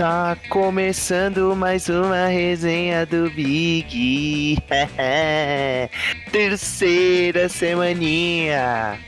Tá 0.00 0.34
começando 0.48 1.54
mais 1.54 1.90
uma 1.90 2.24
resenha 2.24 3.04
do 3.04 3.30
Big. 3.30 4.56
Terceira 6.32 7.50
semaninha. 7.50 8.98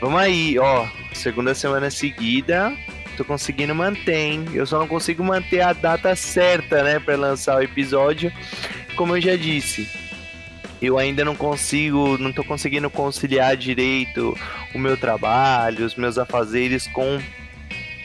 Vamos 0.00 0.20
aí, 0.20 0.58
ó. 0.58 0.84
Segunda 1.14 1.54
semana 1.54 1.92
seguida. 1.92 2.76
Tô 3.16 3.24
conseguindo 3.24 3.72
manter, 3.72 4.16
hein? 4.16 4.44
Eu 4.52 4.66
só 4.66 4.80
não 4.80 4.88
consigo 4.88 5.22
manter 5.22 5.60
a 5.60 5.72
data 5.72 6.16
certa, 6.16 6.82
né, 6.82 6.98
para 6.98 7.14
lançar 7.14 7.58
o 7.58 7.62
episódio. 7.62 8.32
Como 8.96 9.16
eu 9.16 9.22
já 9.22 9.36
disse, 9.36 9.88
eu 10.82 10.98
ainda 10.98 11.24
não 11.24 11.36
consigo, 11.36 12.18
não 12.18 12.32
tô 12.32 12.42
conseguindo 12.42 12.90
conciliar 12.90 13.56
direito 13.56 14.36
o 14.74 14.78
meu 14.78 14.96
trabalho, 14.96 15.86
os 15.86 15.94
meus 15.94 16.18
afazeres 16.18 16.88
com 16.88 17.20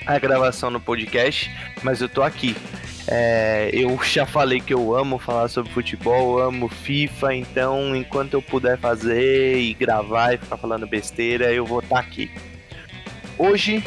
a 0.05 0.17
gravação 0.19 0.69
no 0.69 0.79
podcast, 0.79 1.51
mas 1.83 2.01
eu 2.01 2.09
tô 2.09 2.21
aqui. 2.21 2.55
É, 3.07 3.69
eu 3.73 3.99
já 4.03 4.25
falei 4.25 4.61
que 4.61 4.73
eu 4.73 4.95
amo 4.95 5.17
falar 5.17 5.47
sobre 5.47 5.71
futebol, 5.71 6.39
amo 6.39 6.69
FIFA, 6.69 7.35
então 7.35 7.95
enquanto 7.95 8.35
eu 8.35 8.41
puder 8.41 8.77
fazer 8.77 9.57
e 9.57 9.73
gravar 9.73 10.33
e 10.33 10.37
ficar 10.37 10.57
falando 10.57 10.87
besteira, 10.87 11.51
eu 11.51 11.65
vou 11.65 11.79
estar 11.79 11.95
tá 11.95 12.01
aqui. 12.01 12.31
Hoje 13.37 13.83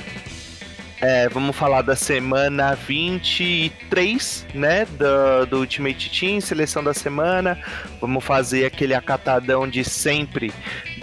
é, 1.04 1.28
vamos 1.28 1.54
falar 1.54 1.82
da 1.82 1.94
semana 1.94 2.74
23, 2.74 4.46
né? 4.54 4.86
Do, 4.86 5.46
do 5.46 5.58
Ultimate 5.58 6.08
Team, 6.08 6.40
seleção 6.40 6.82
da 6.82 6.94
semana. 6.94 7.58
Vamos 8.00 8.24
fazer 8.24 8.64
aquele 8.64 8.94
acatadão 8.94 9.68
de 9.68 9.84
sempre 9.84 10.50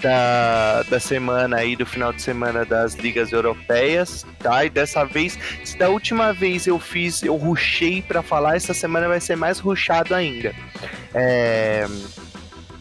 da, 0.02 0.82
da 0.90 1.00
semana 1.00 1.58
aí, 1.58 1.76
do 1.76 1.86
final 1.86 2.12
de 2.12 2.20
semana 2.20 2.66
das 2.66 2.96
ligas 2.96 3.32
europeias, 3.32 4.26
tá? 4.40 4.66
E 4.66 4.72
dessa 4.72 5.06
vez, 5.06 5.38
se 5.64 5.78
da 5.78 5.90
última 5.90 6.34
vez 6.34 6.66
eu 6.66 6.80
fiz, 6.80 7.22
eu 7.22 7.36
rushei 7.36 8.02
para 8.02 8.24
falar, 8.24 8.56
essa 8.56 8.74
semana 8.74 9.08
vai 9.08 9.20
ser 9.20 9.36
mais 9.36 9.60
rushado 9.60 10.16
ainda. 10.16 10.52
É 11.14 11.86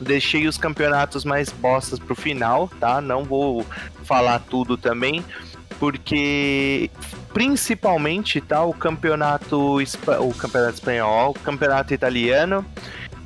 deixei 0.01 0.49
os 0.49 0.57
campeonatos 0.57 1.25
mais 1.25 1.51
bostas 1.51 1.99
pro 1.99 2.15
final, 2.15 2.69
tá? 2.81 3.01
Não 3.01 3.23
vou 3.23 3.65
falar 4.05 4.39
tudo 4.41 4.77
também, 4.77 5.25
porque 5.81 6.91
principalmente 7.33 8.39
tá 8.41 8.63
o 8.63 8.75
campeonato 8.75 9.79
o 9.79 10.35
campeonato 10.35 10.75
espanhol, 10.75 11.31
o 11.31 11.41
campeonato 11.41 11.95
italiano 11.95 12.65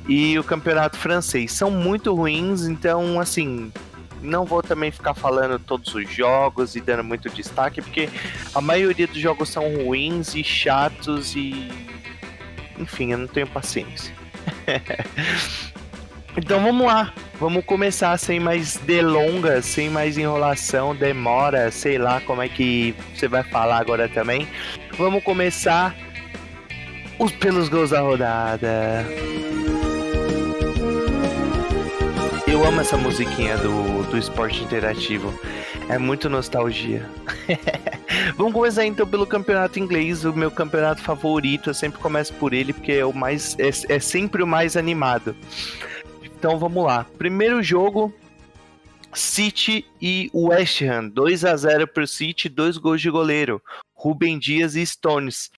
e 0.07 0.39
o 0.39 0.43
campeonato 0.43 0.97
francês 0.97 1.51
são 1.51 1.69
muito 1.69 2.15
ruins, 2.15 2.61
então 2.61 3.19
assim, 3.19 3.71
não 4.21 4.45
vou 4.45 4.63
também 4.63 4.89
ficar 4.89 5.13
falando 5.13 5.59
todos 5.59 5.93
os 5.93 6.09
jogos 6.09 6.75
e 6.75 6.81
dando 6.81 7.03
muito 7.03 7.29
destaque, 7.29 7.81
porque 7.81 8.09
a 8.53 8.61
maioria 8.61 9.05
dos 9.05 9.19
jogos 9.19 9.49
são 9.49 9.75
ruins 9.75 10.33
e 10.33 10.43
chatos 10.43 11.35
e 11.35 11.69
enfim, 12.79 13.11
eu 13.11 13.17
não 13.17 13.27
tenho 13.27 13.47
paciência. 13.47 14.13
então 16.37 16.63
vamos 16.63 16.87
lá, 16.87 17.13
Vamos 17.37 17.65
começar 17.65 18.17
sem 18.17 18.39
mais 18.39 18.77
delongas, 18.77 19.65
sem 19.65 19.89
mais 19.89 20.17
enrolação, 20.17 20.95
demora, 20.95 21.69
sei 21.69 21.97
lá 21.97 22.21
como 22.21 22.41
é 22.41 22.47
que 22.47 22.95
você 23.13 23.27
vai 23.27 23.43
falar 23.43 23.77
agora 23.77 24.07
também. 24.07 24.47
Vamos 24.97 25.21
começar 25.21 25.93
os 27.19 27.33
pelos 27.33 27.67
gols 27.67 27.89
da 27.89 27.99
rodada. 27.99 29.05
Eu 32.47 32.63
amo 32.63 32.79
essa 32.79 32.95
musiquinha 32.95 33.57
do, 33.57 34.03
do 34.03 34.17
esporte 34.17 34.63
interativo. 34.63 35.37
É 35.89 35.97
muito 35.97 36.29
nostalgia. 36.29 37.05
Vamos 38.37 38.53
começar 38.53 38.85
então 38.85 39.05
pelo 39.05 39.27
campeonato 39.27 39.77
inglês, 39.77 40.23
o 40.23 40.31
meu 40.31 40.49
campeonato 40.49 41.01
favorito. 41.01 41.69
Eu 41.69 41.73
sempre 41.73 41.99
começo 41.99 42.33
por 42.35 42.53
ele 42.53 42.71
porque 42.71 42.93
é 42.93 43.05
o 43.05 43.11
mais 43.11 43.57
é, 43.59 43.95
é 43.95 43.99
sempre 43.99 44.41
o 44.41 44.47
mais 44.47 44.77
animado. 44.77 45.35
Então 46.45 46.59
vamos 46.59 46.85
lá. 46.85 47.03
Primeiro 47.17 47.63
jogo, 47.63 48.13
City 49.11 49.83
e 49.99 50.29
West 50.31 50.79
Ham. 50.83 51.09
2 51.09 51.43
a 51.43 51.57
0 51.57 51.87
para 51.87 52.03
o 52.03 52.07
City, 52.07 52.47
dois 52.47 52.77
gols 52.77 53.01
de 53.01 53.09
goleiro. 53.09 53.59
Rubem 53.95 54.37
Dias 54.37 54.75
e 54.75 54.85
Stones. 54.85 55.49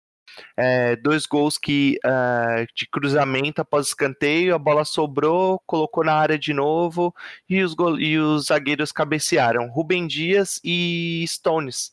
É, 0.56 0.96
dois 0.96 1.26
gols 1.26 1.58
que 1.58 2.00
uh, 2.06 2.66
de 2.74 2.88
cruzamento 2.88 3.60
após 3.60 3.88
escanteio, 3.88 4.56
a 4.56 4.58
bola 4.58 4.86
sobrou, 4.86 5.62
colocou 5.66 6.06
na 6.06 6.14
área 6.14 6.40
de 6.40 6.54
novo 6.54 7.14
e 7.50 7.62
os, 7.62 7.76
e 8.00 8.18
os 8.18 8.46
zagueiros 8.46 8.94
cabecearam. 8.94 9.68
Rubem 9.68 10.08
Dias 10.08 10.58
e 10.64 11.26
Stones. 11.28 11.92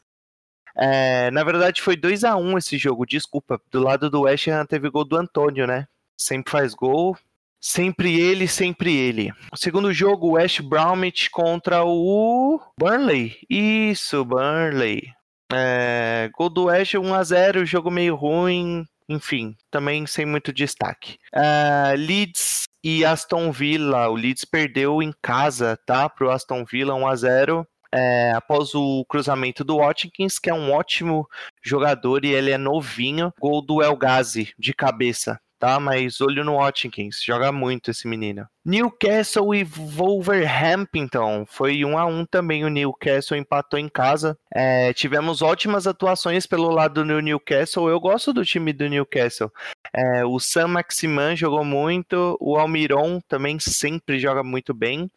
É, 0.76 1.32
na 1.32 1.42
verdade 1.42 1.82
foi 1.82 1.96
2 1.96 2.22
a 2.22 2.36
1 2.36 2.58
esse 2.58 2.78
jogo, 2.78 3.04
desculpa. 3.04 3.60
Do 3.72 3.80
lado 3.80 4.08
do 4.08 4.20
West 4.20 4.46
Ham 4.46 4.64
teve 4.64 4.88
gol 4.88 5.04
do 5.04 5.16
Antônio, 5.16 5.66
né? 5.66 5.88
Sempre 6.16 6.52
faz 6.52 6.74
gol, 6.74 7.18
Sempre 7.66 8.20
ele, 8.20 8.46
sempre 8.46 8.94
ele. 8.94 9.32
O 9.50 9.56
segundo 9.56 9.90
jogo, 9.90 10.32
West 10.32 10.60
Bromwich 10.60 11.30
contra 11.30 11.82
o 11.82 12.60
Burnley. 12.78 13.38
Isso, 13.48 14.22
Burnley. 14.22 15.04
É, 15.50 16.30
gol 16.34 16.50
do 16.50 16.64
West 16.64 16.92
1x0, 16.92 17.64
jogo 17.64 17.90
meio 17.90 18.16
ruim. 18.16 18.84
Enfim, 19.08 19.56
também 19.70 20.06
sem 20.06 20.26
muito 20.26 20.52
destaque. 20.52 21.16
Uh, 21.34 21.96
Leeds 21.96 22.64
e 22.84 23.02
Aston 23.02 23.50
Villa. 23.50 24.10
O 24.10 24.14
Leeds 24.14 24.44
perdeu 24.44 25.02
em 25.02 25.14
casa, 25.22 25.78
tá? 25.86 26.06
Pro 26.06 26.30
Aston 26.30 26.66
Villa 26.70 26.92
1x0. 26.92 27.64
É, 27.94 28.32
após 28.32 28.74
o 28.74 29.06
cruzamento 29.08 29.64
do 29.64 29.78
Watkins, 29.78 30.38
que 30.38 30.50
é 30.50 30.54
um 30.54 30.70
ótimo 30.70 31.26
jogador 31.64 32.26
e 32.26 32.34
ele 32.34 32.50
é 32.50 32.58
novinho. 32.58 33.32
Gol 33.40 33.64
do 33.64 33.82
El 33.82 33.96
Ghazi 33.96 34.52
de 34.58 34.74
cabeça 34.74 35.40
tá? 35.64 35.80
Mas 35.80 36.20
olho 36.20 36.44
no 36.44 36.58
Watkins, 36.58 37.22
joga 37.24 37.50
muito 37.50 37.90
esse 37.90 38.06
menino. 38.06 38.46
Newcastle 38.62 39.54
e 39.54 39.64
Wolverhampton 39.64 41.46
foi 41.46 41.82
um 41.86 41.96
a 41.96 42.04
um 42.04 42.26
também. 42.26 42.64
O 42.64 42.68
Newcastle 42.68 43.38
empatou 43.38 43.78
em 43.78 43.88
casa. 43.88 44.38
É, 44.54 44.92
tivemos 44.92 45.40
ótimas 45.40 45.86
atuações 45.86 46.46
pelo 46.46 46.68
lado 46.68 47.02
do 47.02 47.20
Newcastle. 47.22 47.88
Eu 47.88 47.98
gosto 47.98 48.30
do 48.30 48.44
time 48.44 48.74
do 48.74 48.86
Newcastle. 48.88 49.50
É, 49.90 50.24
o 50.26 50.38
Sam 50.38 50.68
Maximan 50.68 51.34
jogou 51.34 51.64
muito. 51.64 52.36
O 52.40 52.58
Almiron 52.58 53.20
também 53.26 53.58
sempre 53.58 54.18
joga 54.18 54.42
muito 54.42 54.74
bem. 54.74 55.10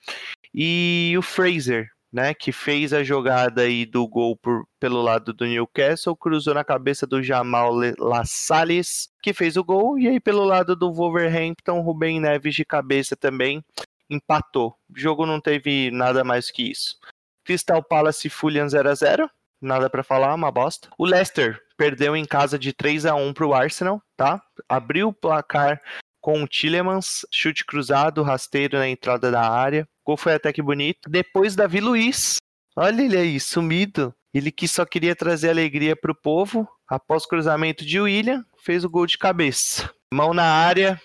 E 0.54 1.14
o 1.18 1.22
Fraser, 1.22 1.90
né, 2.12 2.34
que 2.34 2.52
fez 2.52 2.94
a 2.94 3.04
jogada 3.04 3.64
aí 3.64 3.86
do 3.86 4.08
gol 4.08 4.36
por, 4.36 4.66
pelo 4.80 5.02
lado 5.02 5.34
do 5.34 5.46
Newcastle, 5.46 6.16
cruzou 6.16 6.54
na 6.54 6.64
cabeça 6.64 7.06
do 7.06 7.22
Jamal 7.22 7.74
Lassalle, 8.00 8.82
que 9.22 9.34
fez 9.34 9.58
o 9.58 9.64
gol, 9.64 10.00
e 10.00 10.08
aí 10.08 10.20
pelo 10.20 10.44
lado 10.44 10.76
do 10.76 10.94
Wolverhampton, 10.94 11.82
Rubem 11.82 12.20
Neves 12.20 12.56
de 12.56 12.66
cabeça 12.66 13.16
também 13.16 13.64
empatou. 14.10 14.76
O 14.90 14.98
jogo 14.98 15.26
não 15.26 15.42
teve 15.42 15.92
nada 15.92 16.24
mais 16.24 16.50
que 16.50 16.72
isso. 16.72 16.98
Crystal 17.44 17.84
Palace 17.84 18.30
Fulham 18.30 18.68
0 18.68 18.90
a 18.90 18.96
0 18.96 19.30
nada 19.62 19.90
para 19.90 20.04
falar, 20.04 20.34
uma 20.36 20.52
bosta. 20.52 20.90
O 20.98 21.06
Leicester 21.06 21.60
perdeu 21.76 22.16
em 22.16 22.26
casa 22.26 22.58
de 22.58 22.74
3 22.74 23.06
a 23.06 23.16
1 23.16 23.34
pro 23.34 23.54
Arsenal, 23.54 24.02
tá? 24.16 24.42
Abriu 24.70 25.10
o 25.10 25.14
placar 25.14 25.82
com 26.28 26.44
o 26.44 26.48
Tillemans, 26.48 27.26
chute 27.32 27.64
cruzado, 27.64 28.22
rasteiro 28.22 28.78
na 28.78 28.90
entrada 28.90 29.32
da 29.32 29.50
área 29.50 29.88
gol 30.08 30.18
foi 30.18 30.34
até 30.34 30.54
que 30.54 30.62
bonito. 30.62 31.10
Depois 31.10 31.56
Davi 31.56 31.82
Luiz. 31.82 32.36
Olha 32.78 33.02
ele 33.02 33.18
aí, 33.18 33.40
sumido. 33.40 34.14
Ele 34.34 34.52
que 34.52 34.68
só 34.68 34.86
queria 34.86 35.16
trazer 35.16 35.50
alegria 35.50 35.96
para 35.96 36.12
o 36.12 36.16
povo. 36.16 36.68
Após 36.88 37.24
o 37.24 37.28
cruzamento 37.28 37.86
de 37.86 38.00
William, 38.00 38.46
fez 38.64 38.86
o 38.86 38.90
gol 38.90 39.06
de 39.06 39.18
cabeça. 39.18 39.90
Mão 40.14 40.34
na 40.34 40.46
área, 40.46 41.02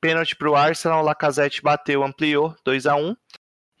pênalti 0.00 0.34
para 0.34 0.50
o 0.50 0.56
Arsenal. 0.56 1.04
Lacazette 1.04 1.62
bateu, 1.62 2.02
ampliou, 2.02 2.54
2 2.64 2.86
a 2.86 2.96
1 2.96 3.14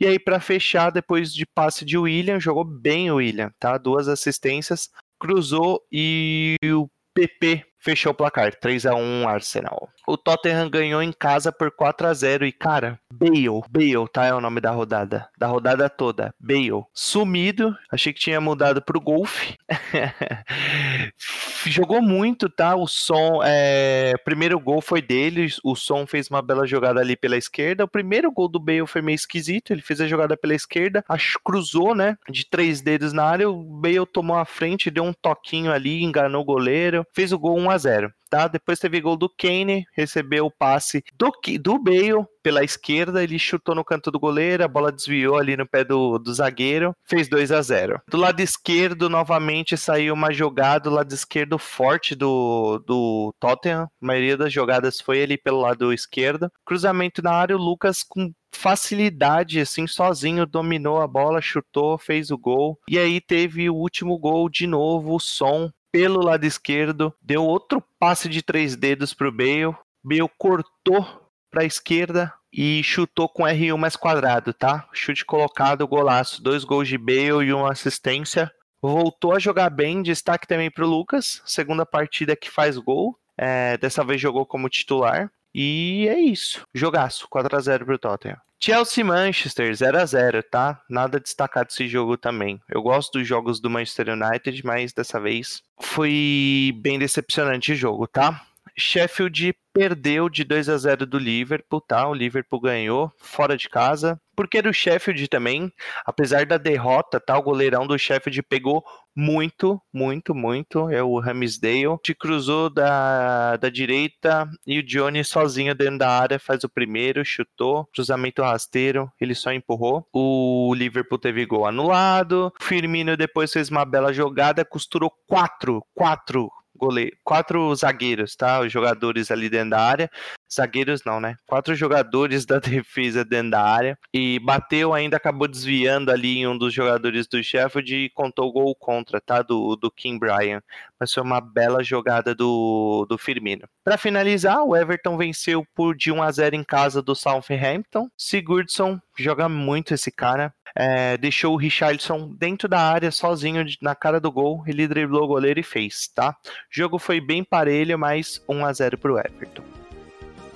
E 0.00 0.06
aí, 0.06 0.18
para 0.18 0.38
fechar, 0.38 0.90
depois 0.90 1.32
de 1.32 1.44
passe 1.46 1.84
de 1.84 1.98
William, 1.98 2.38
jogou 2.38 2.64
bem 2.64 3.10
o 3.10 3.16
William, 3.16 3.50
tá? 3.58 3.76
Duas 3.76 4.06
assistências, 4.06 4.88
cruzou 5.18 5.80
e 5.90 6.56
o 6.64 6.88
PP 7.14 7.69
fechou 7.80 8.12
o 8.12 8.14
placar, 8.14 8.54
3 8.54 8.86
a 8.86 8.94
1 8.94 9.28
Arsenal. 9.28 9.88
O 10.06 10.16
Tottenham 10.16 10.68
ganhou 10.68 11.02
em 11.02 11.12
casa 11.12 11.50
por 11.50 11.70
4 11.70 12.06
a 12.06 12.14
0 12.14 12.46
e 12.46 12.52
cara, 12.52 12.98
Bale, 13.12 13.62
Bale, 13.70 14.08
tá 14.12 14.26
é 14.26 14.34
o 14.34 14.40
nome 14.40 14.60
da 14.60 14.70
rodada, 14.70 15.28
da 15.38 15.46
rodada 15.46 15.88
toda, 15.88 16.34
Bale, 16.38 16.84
sumido, 16.92 17.74
achei 17.90 18.12
que 18.12 18.20
tinha 18.20 18.40
mudado 18.40 18.82
pro 18.82 19.00
golfe. 19.00 19.56
Jogou 21.66 22.00
muito, 22.00 22.48
tá? 22.48 22.74
O 22.74 22.86
som, 22.86 23.40
é... 23.44 24.14
primeiro 24.24 24.58
gol 24.58 24.80
foi 24.80 25.00
dele, 25.02 25.48
o 25.62 25.74
som 25.74 26.06
fez 26.06 26.28
uma 26.28 26.42
bela 26.42 26.66
jogada 26.66 27.00
ali 27.00 27.16
pela 27.16 27.36
esquerda. 27.36 27.84
O 27.84 27.88
primeiro 27.88 28.32
gol 28.32 28.48
do 28.48 28.58
Bale 28.58 28.86
foi 28.86 29.02
meio 29.02 29.14
esquisito, 29.14 29.72
ele 29.72 29.82
fez 29.82 30.00
a 30.00 30.06
jogada 30.06 30.36
pela 30.36 30.54
esquerda, 30.54 31.04
acho 31.08 31.38
cruzou, 31.44 31.94
né, 31.94 32.16
de 32.28 32.48
três 32.48 32.80
dedos 32.80 33.12
na 33.12 33.24
área, 33.24 33.48
o 33.48 33.62
Bale 33.62 34.06
tomou 34.06 34.36
a 34.36 34.44
frente, 34.44 34.90
deu 34.90 35.04
um 35.04 35.12
toquinho 35.12 35.72
ali, 35.72 36.02
enganou 36.02 36.42
o 36.42 36.44
goleiro, 36.44 37.06
fez 37.12 37.32
o 37.32 37.38
gol 37.38 37.58
1 37.58 37.69
a 37.70 37.78
0 37.78 38.12
tá? 38.30 38.46
Depois 38.46 38.78
teve 38.78 39.00
gol 39.00 39.16
do 39.16 39.28
Kane, 39.28 39.84
recebeu 39.92 40.46
o 40.46 40.50
passe 40.50 41.02
do, 41.18 41.32
do 41.60 41.78
Bale 41.78 42.24
pela 42.42 42.62
esquerda, 42.62 43.22
ele 43.22 43.38
chutou 43.38 43.74
no 43.74 43.84
canto 43.84 44.10
do 44.10 44.20
goleiro, 44.20 44.64
a 44.64 44.68
bola 44.68 44.92
desviou 44.92 45.36
ali 45.36 45.56
no 45.56 45.66
pé 45.66 45.84
do, 45.84 46.16
do 46.18 46.32
zagueiro, 46.32 46.94
fez 47.04 47.28
2 47.28 47.52
a 47.52 47.60
0 47.60 48.00
Do 48.08 48.16
lado 48.16 48.40
esquerdo, 48.40 49.10
novamente 49.10 49.76
saiu 49.76 50.14
uma 50.14 50.32
jogada, 50.32 50.88
do 50.88 50.90
lado 50.90 51.12
esquerdo 51.12 51.58
forte 51.58 52.14
do, 52.14 52.78
do 52.86 53.34
Tottenham, 53.40 53.82
a 53.82 54.06
maioria 54.06 54.36
das 54.36 54.52
jogadas 54.52 55.00
foi 55.00 55.22
ali 55.22 55.36
pelo 55.36 55.60
lado 55.60 55.92
esquerdo. 55.92 56.50
Cruzamento 56.64 57.20
na 57.20 57.32
área, 57.32 57.56
o 57.56 57.60
Lucas 57.60 58.02
com 58.02 58.32
facilidade, 58.52 59.60
assim, 59.60 59.86
sozinho, 59.86 60.46
dominou 60.46 61.00
a 61.00 61.06
bola, 61.06 61.40
chutou, 61.40 61.98
fez 61.98 62.30
o 62.30 62.38
gol. 62.38 62.78
E 62.88 62.98
aí 62.98 63.20
teve 63.20 63.70
o 63.70 63.74
último 63.74 64.18
gol 64.18 64.48
de 64.48 64.66
novo, 64.66 65.14
o 65.14 65.20
som 65.20 65.70
pelo 65.92 66.22
lado 66.22 66.44
esquerdo, 66.44 67.14
deu 67.20 67.44
outro 67.44 67.82
passe 67.98 68.28
de 68.28 68.42
três 68.42 68.76
dedos 68.76 69.12
para 69.12 69.28
o 69.28 69.32
Bale. 69.32 69.76
Bale 70.02 70.30
cortou 70.38 71.30
para 71.50 71.62
a 71.62 71.66
esquerda 71.66 72.32
e 72.52 72.82
chutou 72.82 73.28
com 73.28 73.44
R1 73.44 73.76
mais 73.76 73.96
quadrado, 73.96 74.52
tá? 74.52 74.88
Chute 74.92 75.24
colocado, 75.24 75.86
golaço. 75.86 76.42
Dois 76.42 76.64
gols 76.64 76.88
de 76.88 76.98
Bale 76.98 77.44
e 77.46 77.52
uma 77.52 77.72
assistência. 77.72 78.50
Voltou 78.82 79.34
a 79.34 79.38
jogar 79.38 79.68
bem, 79.70 80.02
destaque 80.02 80.46
também 80.46 80.70
para 80.70 80.84
o 80.84 80.88
Lucas. 80.88 81.42
Segunda 81.44 81.84
partida 81.84 82.34
que 82.34 82.50
faz 82.50 82.78
gol. 82.78 83.18
É, 83.36 83.76
dessa 83.76 84.04
vez 84.04 84.20
jogou 84.20 84.46
como 84.46 84.68
titular. 84.68 85.30
E 85.54 86.06
é 86.08 86.18
isso. 86.20 86.66
Jogaço, 86.74 87.28
4x0 87.28 87.84
pro 87.84 87.98
Tottenham. 87.98 88.38
Chelsea 88.62 89.02
Manchester 89.02 89.74
0 89.74 89.98
a 89.98 90.04
0 90.04 90.42
tá? 90.42 90.82
Nada 90.88 91.18
destacado 91.18 91.68
desse 91.68 91.88
jogo 91.88 92.18
também. 92.18 92.60
Eu 92.68 92.82
gosto 92.82 93.18
dos 93.18 93.26
jogos 93.26 93.58
do 93.58 93.70
Manchester 93.70 94.10
United, 94.10 94.64
mas 94.66 94.92
dessa 94.92 95.18
vez 95.18 95.62
foi 95.80 96.74
bem 96.76 96.98
decepcionante 96.98 97.72
o 97.72 97.76
jogo, 97.76 98.06
tá? 98.06 98.44
Sheffield 98.76 99.54
perdeu 99.72 100.28
de 100.28 100.44
2 100.44 100.68
a 100.68 100.76
0 100.76 101.06
do 101.06 101.18
Liverpool, 101.18 101.80
tá? 101.80 102.08
O 102.08 102.14
Liverpool 102.14 102.60
ganhou 102.60 103.12
fora 103.18 103.56
de 103.56 103.68
casa. 103.68 104.20
Porque 104.34 104.56
era 104.56 104.70
o 104.70 104.72
Sheffield 104.72 105.28
também, 105.28 105.70
apesar 106.04 106.46
da 106.46 106.56
derrota, 106.56 107.20
tá? 107.20 107.36
O 107.36 107.42
goleirão 107.42 107.86
do 107.86 107.98
Sheffield 107.98 108.42
pegou 108.42 108.82
muito, 109.14 109.80
muito, 109.92 110.34
muito. 110.34 110.88
É 110.88 111.02
o 111.02 111.18
Ramsdale. 111.18 111.98
Te 112.02 112.14
cruzou 112.14 112.70
da, 112.70 113.56
da 113.56 113.68
direita 113.68 114.48
e 114.66 114.78
o 114.78 114.82
Johnny 114.82 115.22
sozinho 115.24 115.74
dentro 115.74 115.98
da 115.98 116.08
área 116.08 116.38
faz 116.38 116.64
o 116.64 116.70
primeiro, 116.70 117.24
chutou. 117.24 117.86
Cruzamento 117.92 118.42
rasteiro, 118.42 119.12
ele 119.20 119.34
só 119.34 119.52
empurrou. 119.52 120.06
O 120.10 120.72
Liverpool 120.74 121.18
teve 121.18 121.44
gol 121.44 121.66
anulado. 121.66 122.50
Firmino 122.60 123.18
depois 123.18 123.52
fez 123.52 123.68
uma 123.68 123.84
bela 123.84 124.12
jogada, 124.12 124.64
costurou 124.64 125.12
quatro, 125.26 125.84
quatro 125.94 126.50
goleiro, 126.80 127.16
quatro 127.22 127.74
zagueiros, 127.74 128.34
tá? 128.34 128.60
Os 128.60 128.72
jogadores 128.72 129.30
ali 129.30 129.48
dentro 129.48 129.70
da 129.70 129.80
área. 129.80 130.10
Zagueiros 130.52 131.04
não, 131.04 131.20
né? 131.20 131.36
Quatro 131.46 131.74
jogadores 131.74 132.44
da 132.46 132.58
defesa 132.58 133.24
dentro 133.24 133.52
da 133.52 133.62
área. 133.62 133.98
E 134.12 134.38
bateu, 134.40 134.92
ainda 134.92 135.16
acabou 135.16 135.46
desviando 135.46 136.10
ali 136.10 136.38
em 136.38 136.46
um 136.46 136.56
dos 136.58 136.72
jogadores 136.74 137.26
do 137.28 137.42
Sheffield 137.42 137.94
e 137.94 138.10
contou 138.10 138.48
o 138.48 138.52
gol 138.52 138.74
contra, 138.74 139.20
tá? 139.20 139.42
Do, 139.42 139.76
do 139.76 139.90
Kim 139.90 140.18
Bryan. 140.18 140.62
Mas 140.98 141.12
foi 141.12 141.22
uma 141.22 141.40
bela 141.40 141.84
jogada 141.84 142.34
do, 142.34 143.06
do 143.08 143.16
Firmino. 143.16 143.68
Para 143.84 143.96
finalizar, 143.96 144.62
o 144.64 144.74
Everton 144.74 145.16
venceu 145.16 145.64
por 145.74 145.94
de 145.94 146.10
1 146.10 146.22
a 146.22 146.30
0 146.32 146.56
em 146.56 146.64
casa 146.64 147.02
do 147.02 147.14
Southampton. 147.14 148.08
Sigurdsson 148.16 149.00
joga 149.18 149.48
muito 149.48 149.94
esse 149.94 150.10
cara 150.10 150.52
é, 150.74 151.16
deixou 151.16 151.54
o 151.54 151.56
Richardson 151.56 152.34
dentro 152.38 152.68
da 152.68 152.80
área, 152.80 153.10
sozinho, 153.10 153.64
na 153.80 153.94
cara 153.94 154.20
do 154.20 154.30
gol. 154.30 154.62
Ele 154.66 154.86
driblou 154.86 155.24
o 155.24 155.28
goleiro 155.28 155.60
e 155.60 155.64
fez, 155.64 156.08
tá? 156.08 156.36
O 156.46 156.50
jogo 156.70 156.98
foi 156.98 157.20
bem 157.20 157.44
parelho, 157.44 157.98
mas 157.98 158.42
1 158.48 158.64
a 158.64 158.72
0 158.72 158.98
para 158.98 159.12
o 159.12 159.18
Everton. 159.18 159.62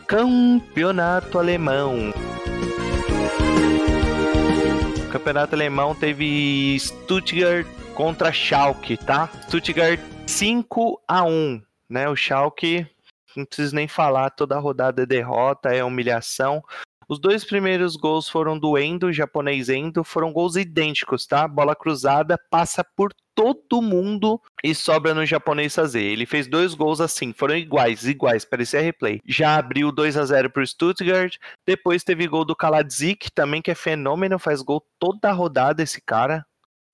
Campeonato 0.06 1.38
Alemão. 1.38 2.12
O 5.04 5.08
campeonato 5.10 5.54
Alemão 5.54 5.94
teve 5.94 6.76
Stuttgart 6.78 7.66
contra 7.94 8.32
Schalke, 8.32 8.96
tá? 8.96 9.30
Stuttgart 9.44 10.00
5 10.26 11.00
a 11.06 11.24
1, 11.24 11.62
né? 11.88 12.08
O 12.08 12.16
Schalke 12.16 12.86
não 13.36 13.44
preciso 13.44 13.74
nem 13.74 13.88
falar, 13.88 14.30
toda 14.30 14.58
rodada 14.58 15.02
é 15.02 15.06
derrota, 15.06 15.74
é 15.74 15.82
humilhação. 15.82 16.62
Os 17.08 17.18
dois 17.18 17.44
primeiros 17.44 17.96
gols 17.96 18.28
foram 18.28 18.58
do 18.58 18.78
Endo, 18.78 19.12
japonês 19.12 19.68
Endo, 19.68 20.02
foram 20.04 20.32
gols 20.32 20.56
idênticos, 20.56 21.26
tá? 21.26 21.46
Bola 21.46 21.74
cruzada, 21.76 22.38
passa 22.50 22.84
por 22.84 23.12
todo 23.34 23.82
mundo 23.82 24.40
e 24.62 24.74
sobra 24.74 25.12
no 25.12 25.26
japonês 25.26 25.74
fazer. 25.74 26.02
Ele 26.02 26.24
fez 26.24 26.46
dois 26.46 26.74
gols 26.74 27.00
assim, 27.00 27.32
foram 27.32 27.56
iguais, 27.56 28.06
iguais, 28.06 28.44
parecia 28.44 28.80
replay. 28.80 29.20
Já 29.26 29.56
abriu 29.56 29.90
2 29.90 30.16
a 30.16 30.24
0 30.24 30.50
pro 30.50 30.66
Stuttgart, 30.66 31.36
depois 31.66 32.04
teve 32.04 32.26
gol 32.26 32.44
do 32.44 32.56
Kaladzic, 32.56 33.30
também 33.32 33.60
que 33.60 33.70
é 33.70 33.74
fenômeno, 33.74 34.38
faz 34.38 34.62
gol 34.62 34.84
toda 34.98 35.28
a 35.28 35.32
rodada 35.32 35.82
esse 35.82 36.00
cara 36.00 36.46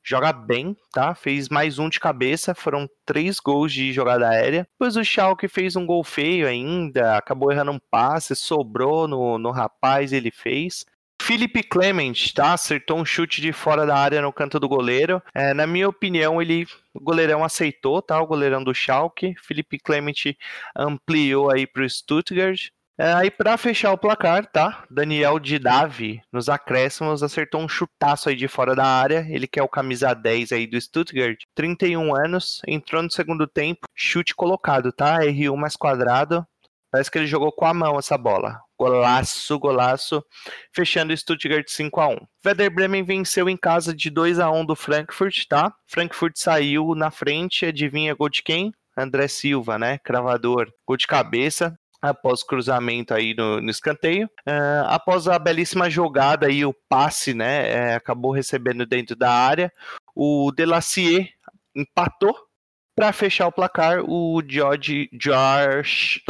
joga 0.03 0.33
bem, 0.33 0.77
tá? 0.93 1.15
Fez 1.15 1.49
mais 1.49 1.79
um 1.79 1.89
de 1.89 2.01
cabeça, 2.01 2.55
foram 2.55 2.89
três 3.05 3.39
gols 3.39 3.73
de 3.73 3.93
jogada 3.93 4.29
aérea. 4.29 4.67
Depois 4.73 4.97
o 4.97 5.05
Schalke 5.05 5.49
fez 5.49 5.77
um 5.77 5.87
gol 5.87 6.03
feio 6.03 6.47
ainda, 6.47 7.17
acabou 7.17 7.53
errando 7.53 7.73
um 7.73 7.81
passe, 7.91 8.35
sobrou 8.35 9.07
no, 9.07 9.39
no 9.39 9.51
rapaz, 9.51 10.13
ele 10.13 10.31
fez. 10.31 10.85
Felipe 11.21 11.63
Clement, 11.63 12.33
tá? 12.35 12.55
Acertou 12.55 12.99
um 12.99 13.05
chute 13.05 13.43
de 13.43 13.53
fora 13.53 13.85
da 13.85 13.95
área 13.95 14.23
no 14.23 14.33
canto 14.33 14.59
do 14.59 14.69
goleiro. 14.69 15.23
É, 15.35 15.53
na 15.53 15.67
minha 15.67 15.89
opinião, 15.89 16.41
ele, 16.41 16.67
o 16.95 17.01
goleirão 17.01 17.45
aceitou, 17.45 18.01
tá? 18.01 18.21
O 18.21 18.27
goleirão 18.27 18.65
do 18.65 18.75
Schalke. 18.75 19.35
Felipe 19.41 19.79
Clement 19.79 20.35
ampliou 20.75 21.53
aí 21.53 21.67
para 21.67 21.85
o 21.85 21.89
Stuttgart. 21.89 22.71
É, 23.03 23.15
aí 23.15 23.31
para 23.31 23.57
fechar 23.57 23.95
o 23.95 23.97
placar, 23.97 24.45
tá? 24.45 24.85
Daniel 24.91 25.39
Didavi, 25.39 26.21
nos 26.31 26.51
acréscimos, 26.51 27.23
acertou 27.23 27.63
um 27.63 27.67
chutaço 27.67 28.29
aí 28.29 28.37
de 28.37 28.47
fora 28.47 28.75
da 28.75 28.85
área. 28.85 29.27
Ele 29.31 29.47
que 29.47 29.59
é 29.59 29.63
o 29.63 29.69
camisa 29.69 30.13
10 30.13 30.53
aí 30.53 30.67
do 30.67 30.79
Stuttgart, 30.79 31.39
31 31.55 32.15
anos, 32.15 32.61
entrou 32.69 33.03
no 33.03 33.11
segundo 33.11 33.47
tempo, 33.47 33.89
chute 33.95 34.35
colocado, 34.35 34.93
tá? 34.93 35.21
R1 35.21 35.57
mais 35.57 35.77
quadrado. 35.77 36.47
Parece 36.93 37.11
que 37.11 37.17
ele 37.17 37.27
jogou 37.27 37.51
com 37.51 37.65
a 37.65 37.73
mão 37.73 37.99
essa 37.99 38.19
bola. 38.19 38.61
Golaço, 38.79 39.59
golaço. 39.59 40.23
Fechando 40.71 41.15
o 41.15 41.17
Stuttgart 41.17 41.69
5 41.69 42.01
a 42.03 42.09
1. 42.09 42.17
Werder 42.45 42.71
Bremen 42.71 43.03
venceu 43.03 43.49
em 43.49 43.57
casa 43.57 43.95
de 43.97 44.11
2 44.11 44.39
a 44.39 44.51
1 44.51 44.67
do 44.67 44.77
Frankfurt, 44.77 45.47
tá? 45.49 45.73
Frankfurt 45.87 46.35
saiu 46.37 46.95
na 46.95 47.11
frente, 47.11 47.65
adivinha 47.65 48.15
gol 48.15 48.29
de 48.29 48.43
quem? 48.43 48.73
André 48.95 49.27
Silva, 49.27 49.79
né? 49.79 49.97
Cravador. 50.05 50.71
Gol 50.87 50.99
de 50.99 51.07
cabeça 51.07 51.80
após 52.01 52.41
o 52.43 52.47
cruzamento 52.47 53.15
aí 53.15 53.35
no, 53.35 53.61
no 53.61 53.71
escanteio. 53.71 54.27
Uh, 54.47 54.87
após 54.87 55.29
a 55.29 55.39
belíssima 55.39 55.91
jogada 55.91 56.47
aí, 56.47 56.65
o 56.65 56.75
passe, 56.89 57.35
né, 57.35 57.71
é, 57.71 57.95
acabou 57.95 58.33
recebendo 58.33 58.87
dentro 58.87 59.15
da 59.15 59.31
área. 59.31 59.73
O 60.15 60.51
Delacier 60.55 61.31
empatou 61.75 62.50
para 62.95 63.13
fechar 63.13 63.47
o 63.47 63.53
placar, 63.53 64.03
o 64.05 64.43
George 64.47 65.09
Josh 65.13 66.21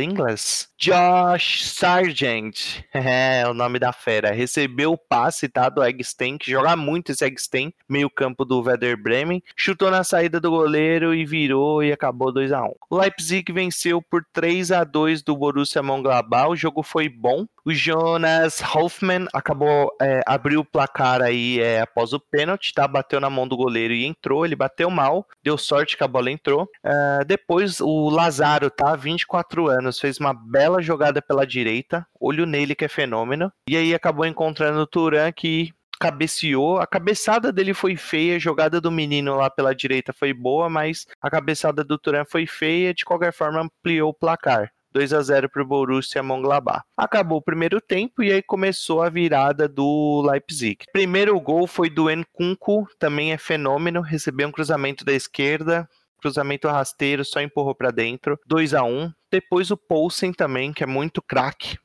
Ingles, 0.00 0.68
Josh 0.78 1.64
Sargent, 1.64 2.84
é 2.94 3.44
o 3.48 3.54
nome 3.54 3.78
da 3.78 3.92
fera, 3.92 4.32
recebeu 4.32 4.92
o 4.92 4.98
passe 4.98 5.48
tá, 5.48 5.68
do 5.68 5.82
Eggstein, 5.82 6.38
que 6.38 6.50
joga 6.50 6.76
muito 6.76 7.12
esse 7.12 7.24
Eggstein, 7.24 7.72
meio 7.88 8.10
campo 8.10 8.44
do 8.44 8.60
Werder 8.60 8.96
Bremen, 9.00 9.42
chutou 9.56 9.90
na 9.90 10.04
saída 10.04 10.40
do 10.40 10.50
goleiro 10.50 11.14
e 11.14 11.24
virou 11.24 11.82
e 11.82 11.92
acabou 11.92 12.32
2 12.32 12.52
a 12.52 12.62
1 12.62 12.74
O 12.90 12.98
Leipzig 12.98 13.52
venceu 13.52 14.00
por 14.00 14.24
3 14.32 14.72
a 14.72 14.84
2 14.84 15.22
do 15.22 15.36
Borussia 15.36 15.82
Mönchengladbach, 15.82 16.50
o 16.50 16.56
jogo 16.56 16.82
foi 16.82 17.08
bom, 17.08 17.46
o 17.64 17.72
Jonas 17.72 18.60
Hoffman 18.62 19.26
acabou, 19.32 19.90
é, 20.00 20.20
abriu 20.26 20.60
o 20.60 20.64
placar 20.64 21.22
aí 21.22 21.60
é, 21.60 21.80
após 21.80 22.12
o 22.12 22.20
pênalti, 22.20 22.74
tá? 22.74 22.86
Bateu 22.86 23.18
na 23.20 23.30
mão 23.30 23.48
do 23.48 23.56
goleiro 23.56 23.94
e 23.94 24.04
entrou. 24.04 24.44
Ele 24.44 24.54
bateu 24.54 24.90
mal, 24.90 25.26
deu 25.42 25.56
sorte 25.56 25.96
que 25.96 26.04
a 26.04 26.08
bola 26.08 26.30
entrou. 26.30 26.64
Uh, 26.84 27.24
depois 27.26 27.80
o 27.80 28.10
Lazaro, 28.10 28.70
tá? 28.70 28.94
24 28.94 29.68
anos, 29.68 29.98
fez 29.98 30.18
uma 30.18 30.34
bela 30.34 30.82
jogada 30.82 31.22
pela 31.22 31.46
direita. 31.46 32.06
Olho 32.20 32.44
nele 32.44 32.74
que 32.74 32.84
é 32.84 32.88
fenômeno. 32.88 33.50
E 33.68 33.76
aí 33.76 33.94
acabou 33.94 34.26
encontrando 34.26 34.80
o 34.80 34.86
Turan 34.86 35.32
que 35.32 35.72
cabeceou. 35.98 36.78
A 36.78 36.86
cabeçada 36.86 37.50
dele 37.50 37.72
foi 37.72 37.96
feia, 37.96 38.36
a 38.36 38.38
jogada 38.38 38.78
do 38.80 38.90
menino 38.90 39.36
lá 39.36 39.48
pela 39.48 39.74
direita 39.74 40.12
foi 40.12 40.34
boa, 40.34 40.68
mas 40.68 41.06
a 41.22 41.30
cabeçada 41.30 41.82
do 41.82 41.98
Turan 41.98 42.24
foi 42.26 42.46
feia. 42.46 42.92
De 42.92 43.04
qualquer 43.04 43.32
forma, 43.32 43.62
ampliou 43.62 44.10
o 44.10 44.14
placar. 44.14 44.70
2 44.94 45.12
a 45.12 45.20
0 45.20 45.50
para 45.50 45.62
o 45.62 45.66
Borussia 45.66 46.22
Mönchengladbach. 46.22 46.84
Acabou 46.96 47.38
o 47.38 47.42
primeiro 47.42 47.80
tempo 47.80 48.22
e 48.22 48.32
aí 48.32 48.40
começou 48.40 49.02
a 49.02 49.10
virada 49.10 49.68
do 49.68 50.22
Leipzig. 50.30 50.84
Primeiro 50.92 51.38
gol 51.40 51.66
foi 51.66 51.90
do 51.90 52.08
Nkunku, 52.08 52.86
também 52.98 53.32
é 53.32 53.36
fenômeno, 53.36 54.00
recebeu 54.00 54.46
um 54.46 54.52
cruzamento 54.52 55.04
da 55.04 55.12
esquerda, 55.12 55.88
cruzamento 56.20 56.68
rasteiro, 56.68 57.24
só 57.24 57.40
empurrou 57.40 57.74
para 57.74 57.90
dentro, 57.90 58.38
2 58.46 58.72
a 58.72 58.84
1. 58.84 59.12
Depois 59.30 59.70
o 59.72 59.76
Poulsen 59.76 60.32
também, 60.32 60.72
que 60.72 60.84
é 60.84 60.86
muito 60.86 61.20
craque. 61.20 61.76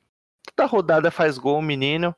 Toda 0.54 0.68
rodada 0.68 1.10
faz 1.10 1.36
gol, 1.36 1.58
o 1.58 1.62
menino 1.62 2.14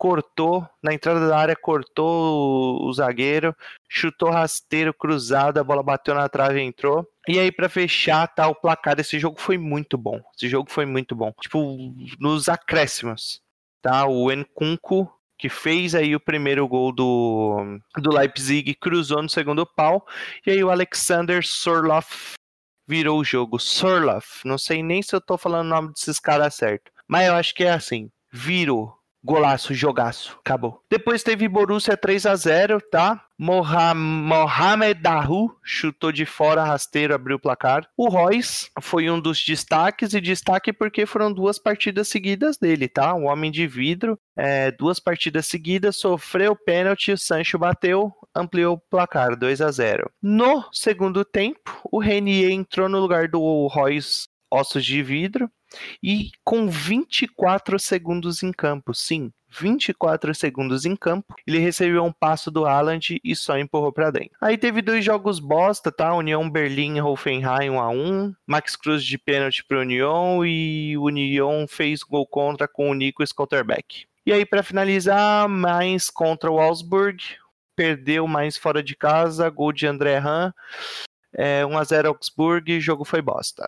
cortou, 0.00 0.66
na 0.82 0.94
entrada 0.94 1.28
da 1.28 1.36
área, 1.36 1.54
cortou 1.54 2.88
o, 2.88 2.90
zagueiro, 2.90 3.54
chutou 3.86 4.30
rasteiro, 4.30 4.94
cruzado, 4.94 5.60
a 5.60 5.62
bola 5.62 5.82
bateu 5.82 6.14
na 6.14 6.26
trave 6.26 6.58
e 6.58 6.64
entrou. 6.64 7.06
E 7.30 7.38
aí, 7.38 7.52
para 7.52 7.68
fechar, 7.68 8.26
tá 8.26 8.48
o 8.48 8.54
placar. 8.56 8.98
Esse 8.98 9.16
jogo 9.16 9.40
foi 9.40 9.56
muito 9.56 9.96
bom. 9.96 10.20
Esse 10.36 10.48
jogo 10.48 10.68
foi 10.68 10.84
muito 10.84 11.14
bom. 11.14 11.32
Tipo, 11.40 11.76
nos 12.18 12.48
acréscimos, 12.48 13.40
tá? 13.80 14.04
O 14.04 14.32
Enkunku 14.32 15.08
que 15.38 15.48
fez 15.48 15.94
aí 15.94 16.14
o 16.14 16.20
primeiro 16.20 16.68
gol 16.68 16.92
do, 16.92 17.78
do 17.96 18.12
Leipzig, 18.12 18.74
cruzou 18.74 19.22
no 19.22 19.28
segundo 19.28 19.64
pau, 19.64 20.06
e 20.46 20.50
aí 20.50 20.62
o 20.62 20.70
Alexander 20.70 21.42
Sorloff 21.42 22.34
virou 22.86 23.18
o 23.18 23.24
jogo. 23.24 23.58
Sorloff, 23.58 24.46
não 24.46 24.58
sei 24.58 24.82
nem 24.82 25.00
se 25.00 25.16
eu 25.16 25.20
tô 25.20 25.38
falando 25.38 25.66
o 25.66 25.70
nome 25.70 25.92
desses 25.94 26.20
caras 26.20 26.56
certo, 26.56 26.92
mas 27.08 27.26
eu 27.26 27.34
acho 27.34 27.54
que 27.54 27.64
é 27.64 27.70
assim, 27.70 28.10
virou. 28.30 28.99
Golaço, 29.22 29.74
jogaço, 29.74 30.38
acabou. 30.40 30.82
Depois 30.90 31.22
teve 31.22 31.46
Borussia 31.46 31.94
3 31.94 32.24
a 32.24 32.34
0 32.34 32.80
tá? 32.90 33.22
Mohamed 33.38 35.00
Dahu 35.00 35.54
chutou 35.62 36.10
de 36.10 36.24
fora, 36.24 36.64
rasteiro, 36.64 37.14
abriu 37.14 37.36
o 37.36 37.40
placar. 37.40 37.86
O 37.96 38.08
Royce 38.08 38.70
foi 38.80 39.10
um 39.10 39.20
dos 39.20 39.44
destaques, 39.44 40.14
e 40.14 40.20
destaque 40.20 40.72
porque 40.72 41.04
foram 41.06 41.32
duas 41.32 41.58
partidas 41.58 42.08
seguidas 42.08 42.56
dele, 42.56 42.88
tá? 42.88 43.14
O 43.14 43.24
homem 43.24 43.50
de 43.50 43.66
vidro, 43.66 44.18
é, 44.36 44.70
duas 44.70 44.98
partidas 44.98 45.46
seguidas, 45.46 45.96
sofreu 45.96 46.56
pênalti, 46.56 47.12
o 47.12 47.18
Sancho 47.18 47.58
bateu, 47.58 48.12
ampliou 48.34 48.74
o 48.74 48.80
placar, 48.90 49.36
2 49.36 49.60
a 49.60 49.70
0 49.70 50.10
No 50.22 50.64
segundo 50.72 51.24
tempo, 51.24 51.80
o 51.90 51.98
Renier 51.98 52.50
entrou 52.50 52.88
no 52.88 53.00
lugar 53.00 53.28
do 53.28 53.66
Royce 53.68 54.28
ossos 54.50 54.84
de 54.84 55.02
vidro 55.02 55.50
e 56.02 56.30
com 56.44 56.68
24 56.68 57.78
segundos 57.78 58.42
em 58.42 58.52
campo, 58.52 58.94
sim, 58.94 59.32
24 59.50 60.34
segundos 60.34 60.84
em 60.86 60.94
campo, 60.94 61.34
ele 61.46 61.58
recebeu 61.58 62.04
um 62.04 62.12
passo 62.12 62.50
do 62.50 62.64
Haaland 62.64 63.20
e 63.22 63.34
só 63.34 63.58
empurrou 63.58 63.92
para 63.92 64.10
dentro. 64.10 64.36
Aí 64.40 64.56
teve 64.56 64.80
dois 64.80 65.04
jogos 65.04 65.40
bosta, 65.40 65.90
tá? 65.90 66.14
União 66.14 66.48
Berlim 66.48 66.96
e 66.96 67.02
Hoffenheim 67.02 67.70
1 67.70 67.80
a 67.80 67.88
1, 67.88 68.34
Max 68.46 68.76
Cruz 68.76 69.04
de 69.04 69.18
pênalti 69.18 69.64
para 69.64 69.80
União 69.80 70.44
e 70.44 70.96
o 70.96 71.04
União 71.04 71.66
fez 71.68 72.02
gol 72.02 72.26
contra 72.26 72.68
com 72.68 72.90
o 72.90 72.94
Nico 72.94 73.26
Scotterbeck. 73.26 74.06
E 74.24 74.32
aí 74.32 74.46
para 74.46 74.62
finalizar, 74.62 75.48
mais 75.48 76.08
contra 76.08 76.50
o 76.50 76.60
Augsburg, 76.60 77.22
perdeu 77.74 78.26
mais 78.26 78.56
fora 78.56 78.82
de 78.82 78.94
casa, 78.94 79.48
gol 79.50 79.72
de 79.72 79.86
André 79.86 80.18
Han, 80.18 80.52
é, 81.32 81.64
1 81.64 81.78
a 81.78 81.84
0 81.84 82.08
Augsburg, 82.08 82.80
jogo 82.80 83.04
foi 83.04 83.22
bosta. 83.22 83.66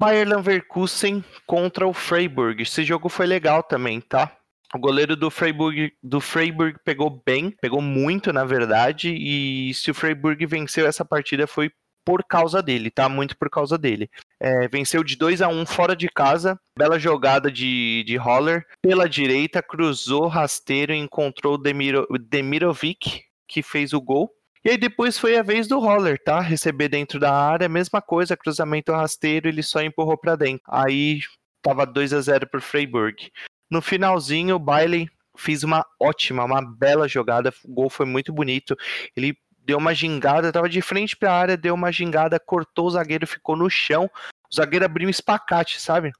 Bayer 0.00 0.28
Leverkusen 0.28 1.24
contra 1.44 1.86
o 1.86 1.92
Freiburg. 1.92 2.62
Esse 2.62 2.84
jogo 2.84 3.08
foi 3.08 3.26
legal 3.26 3.62
também, 3.62 4.00
tá? 4.00 4.32
O 4.74 4.78
goleiro 4.78 5.16
do 5.16 5.30
Freiburg, 5.30 5.92
do 6.02 6.20
Freiburg 6.20 6.78
pegou 6.84 7.22
bem, 7.24 7.50
pegou 7.50 7.80
muito, 7.80 8.32
na 8.32 8.44
verdade, 8.44 9.14
e 9.14 9.72
se 9.74 9.90
o 9.90 9.94
Freiburg 9.94 10.44
venceu 10.44 10.86
essa 10.86 11.04
partida 11.04 11.46
foi 11.46 11.70
por 12.04 12.24
causa 12.24 12.62
dele, 12.62 12.90
tá? 12.90 13.08
Muito 13.08 13.36
por 13.36 13.50
causa 13.50 13.76
dele. 13.76 14.08
É, 14.40 14.68
venceu 14.68 15.02
de 15.02 15.16
2 15.16 15.42
a 15.42 15.48
1 15.48 15.60
um 15.60 15.66
fora 15.66 15.96
de 15.96 16.08
casa, 16.08 16.58
bela 16.78 16.98
jogada 16.98 17.50
de, 17.50 18.04
de 18.06 18.16
Holler, 18.16 18.64
pela 18.80 19.08
direita, 19.08 19.62
cruzou 19.62 20.26
rasteiro 20.26 20.92
e 20.92 20.96
encontrou 20.96 21.58
Demiro, 21.58 22.06
Demirovic, 22.18 23.24
que 23.46 23.62
fez 23.62 23.92
o 23.92 24.00
gol. 24.00 24.30
E 24.68 24.72
aí 24.72 24.76
depois 24.76 25.18
foi 25.18 25.34
a 25.34 25.42
vez 25.42 25.66
do 25.66 25.78
Roller, 25.78 26.22
tá? 26.22 26.40
Receber 26.40 26.90
dentro 26.90 27.18
da 27.18 27.32
área, 27.32 27.66
mesma 27.70 28.02
coisa, 28.02 28.36
cruzamento 28.36 28.92
rasteiro, 28.92 29.48
ele 29.48 29.62
só 29.62 29.80
empurrou 29.80 30.18
para 30.18 30.36
dentro. 30.36 30.62
Aí 30.68 31.20
tava 31.62 31.86
2 31.86 32.12
a 32.12 32.20
0 32.20 32.46
pro 32.46 32.60
Freiburg. 32.60 33.32
No 33.70 33.80
finalzinho, 33.80 34.56
o 34.56 34.58
Bailey 34.58 35.08
fez 35.34 35.64
uma 35.64 35.86
ótima, 35.98 36.44
uma 36.44 36.60
bela 36.60 37.08
jogada, 37.08 37.50
o 37.64 37.72
gol 37.72 37.88
foi 37.88 38.04
muito 38.04 38.30
bonito. 38.30 38.76
Ele 39.16 39.34
deu 39.56 39.78
uma 39.78 39.94
gingada, 39.94 40.52
tava 40.52 40.68
de 40.68 40.82
frente 40.82 41.16
para 41.16 41.32
a 41.32 41.38
área, 41.38 41.56
deu 41.56 41.72
uma 41.72 41.90
gingada, 41.90 42.38
cortou 42.38 42.88
o 42.88 42.90
zagueiro, 42.90 43.26
ficou 43.26 43.56
no 43.56 43.70
chão. 43.70 44.04
O 44.52 44.54
zagueiro 44.54 44.84
abriu 44.84 45.08
um 45.08 45.10
espacate, 45.10 45.80
sabe? 45.80 46.12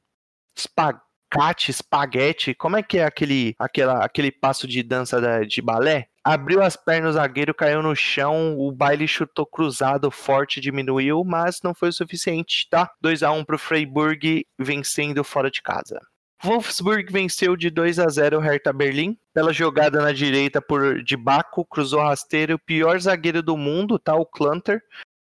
Espacate, 0.57 1.71
espaguete, 1.71 2.55
como 2.55 2.78
é 2.78 2.83
que 2.83 2.97
é 2.97 3.05
aquele, 3.05 3.55
aquela, 3.59 4.02
aquele 4.02 4.33
passo 4.33 4.67
de 4.67 4.83
dança 4.83 5.21
da, 5.21 5.40
de 5.40 5.61
balé? 5.61 6.09
Abriu 6.32 6.62
as 6.62 6.76
pernas, 6.76 7.11
o 7.11 7.18
zagueiro 7.18 7.54
caiu 7.54 7.82
no 7.82 7.97
chão, 7.97 8.54
o 8.58 8.70
baile 8.70 9.08
chutou 9.08 9.47
cruzado, 9.47 10.11
forte, 10.11 10.61
diminuiu, 10.61 11.25
mas 11.25 11.61
não 11.64 11.75
foi 11.75 11.88
o 11.88 11.92
suficiente, 11.92 12.68
tá? 12.70 12.90
2 13.00 13.23
a 13.23 13.32
1 13.32 13.44
para 13.44 13.56
o 13.56 13.58
Freiburg, 13.58 14.47
vencendo 14.58 15.25
fora 15.25 15.50
de 15.50 15.62
casa. 15.62 15.99
Wolfsburg 16.44 17.11
venceu 17.11 17.56
de 17.56 17.70
2 17.70 17.99
a 17.99 18.08
0 18.08 18.37
o 18.38 18.40
Hertha 18.40 18.73
Berlim. 18.73 19.16
Pela 19.35 19.52
jogada 19.52 20.02
na 20.02 20.12
direita 20.12 20.61
por 20.61 21.02
de 21.02 21.16
Baco, 21.16 21.64
cruzou 21.64 22.00
rasteiro, 22.00 22.54
o 22.56 22.58
pior 22.58 23.00
zagueiro 23.00 23.42
do 23.42 23.56
mundo, 23.56 23.99
tá? 23.99 24.14
O 24.14 24.26
Klanter, 24.26 24.80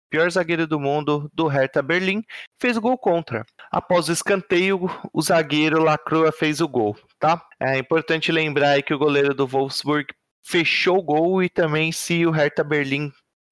pior 0.09 0.29
zagueiro 0.29 0.67
do 0.67 0.79
mundo 0.79 1.31
do 1.33 1.47
Hertha 1.47 1.81
Berlim, 1.81 2.21
fez 2.61 2.77
gol 2.77 2.97
contra. 2.97 3.45
Após 3.71 4.09
o 4.09 4.11
escanteio, 4.11 4.89
o 5.13 5.21
zagueiro 5.21 5.81
Lacroix 5.81 6.35
fez 6.37 6.59
o 6.59 6.67
gol, 6.67 6.97
tá? 7.17 7.41
É 7.59 7.77
importante 7.77 8.31
lembrar 8.31 8.81
que 8.83 8.93
o 8.93 8.99
goleiro 8.99 9.33
do 9.33 9.47
Wolfsburg 9.47 10.07
fechou 10.47 10.99
o 10.99 11.03
gol 11.03 11.43
e 11.43 11.49
também 11.49 11.91
se 11.91 12.25
o 12.25 12.31
Hertha 12.31 12.63
Berlim 12.63 13.11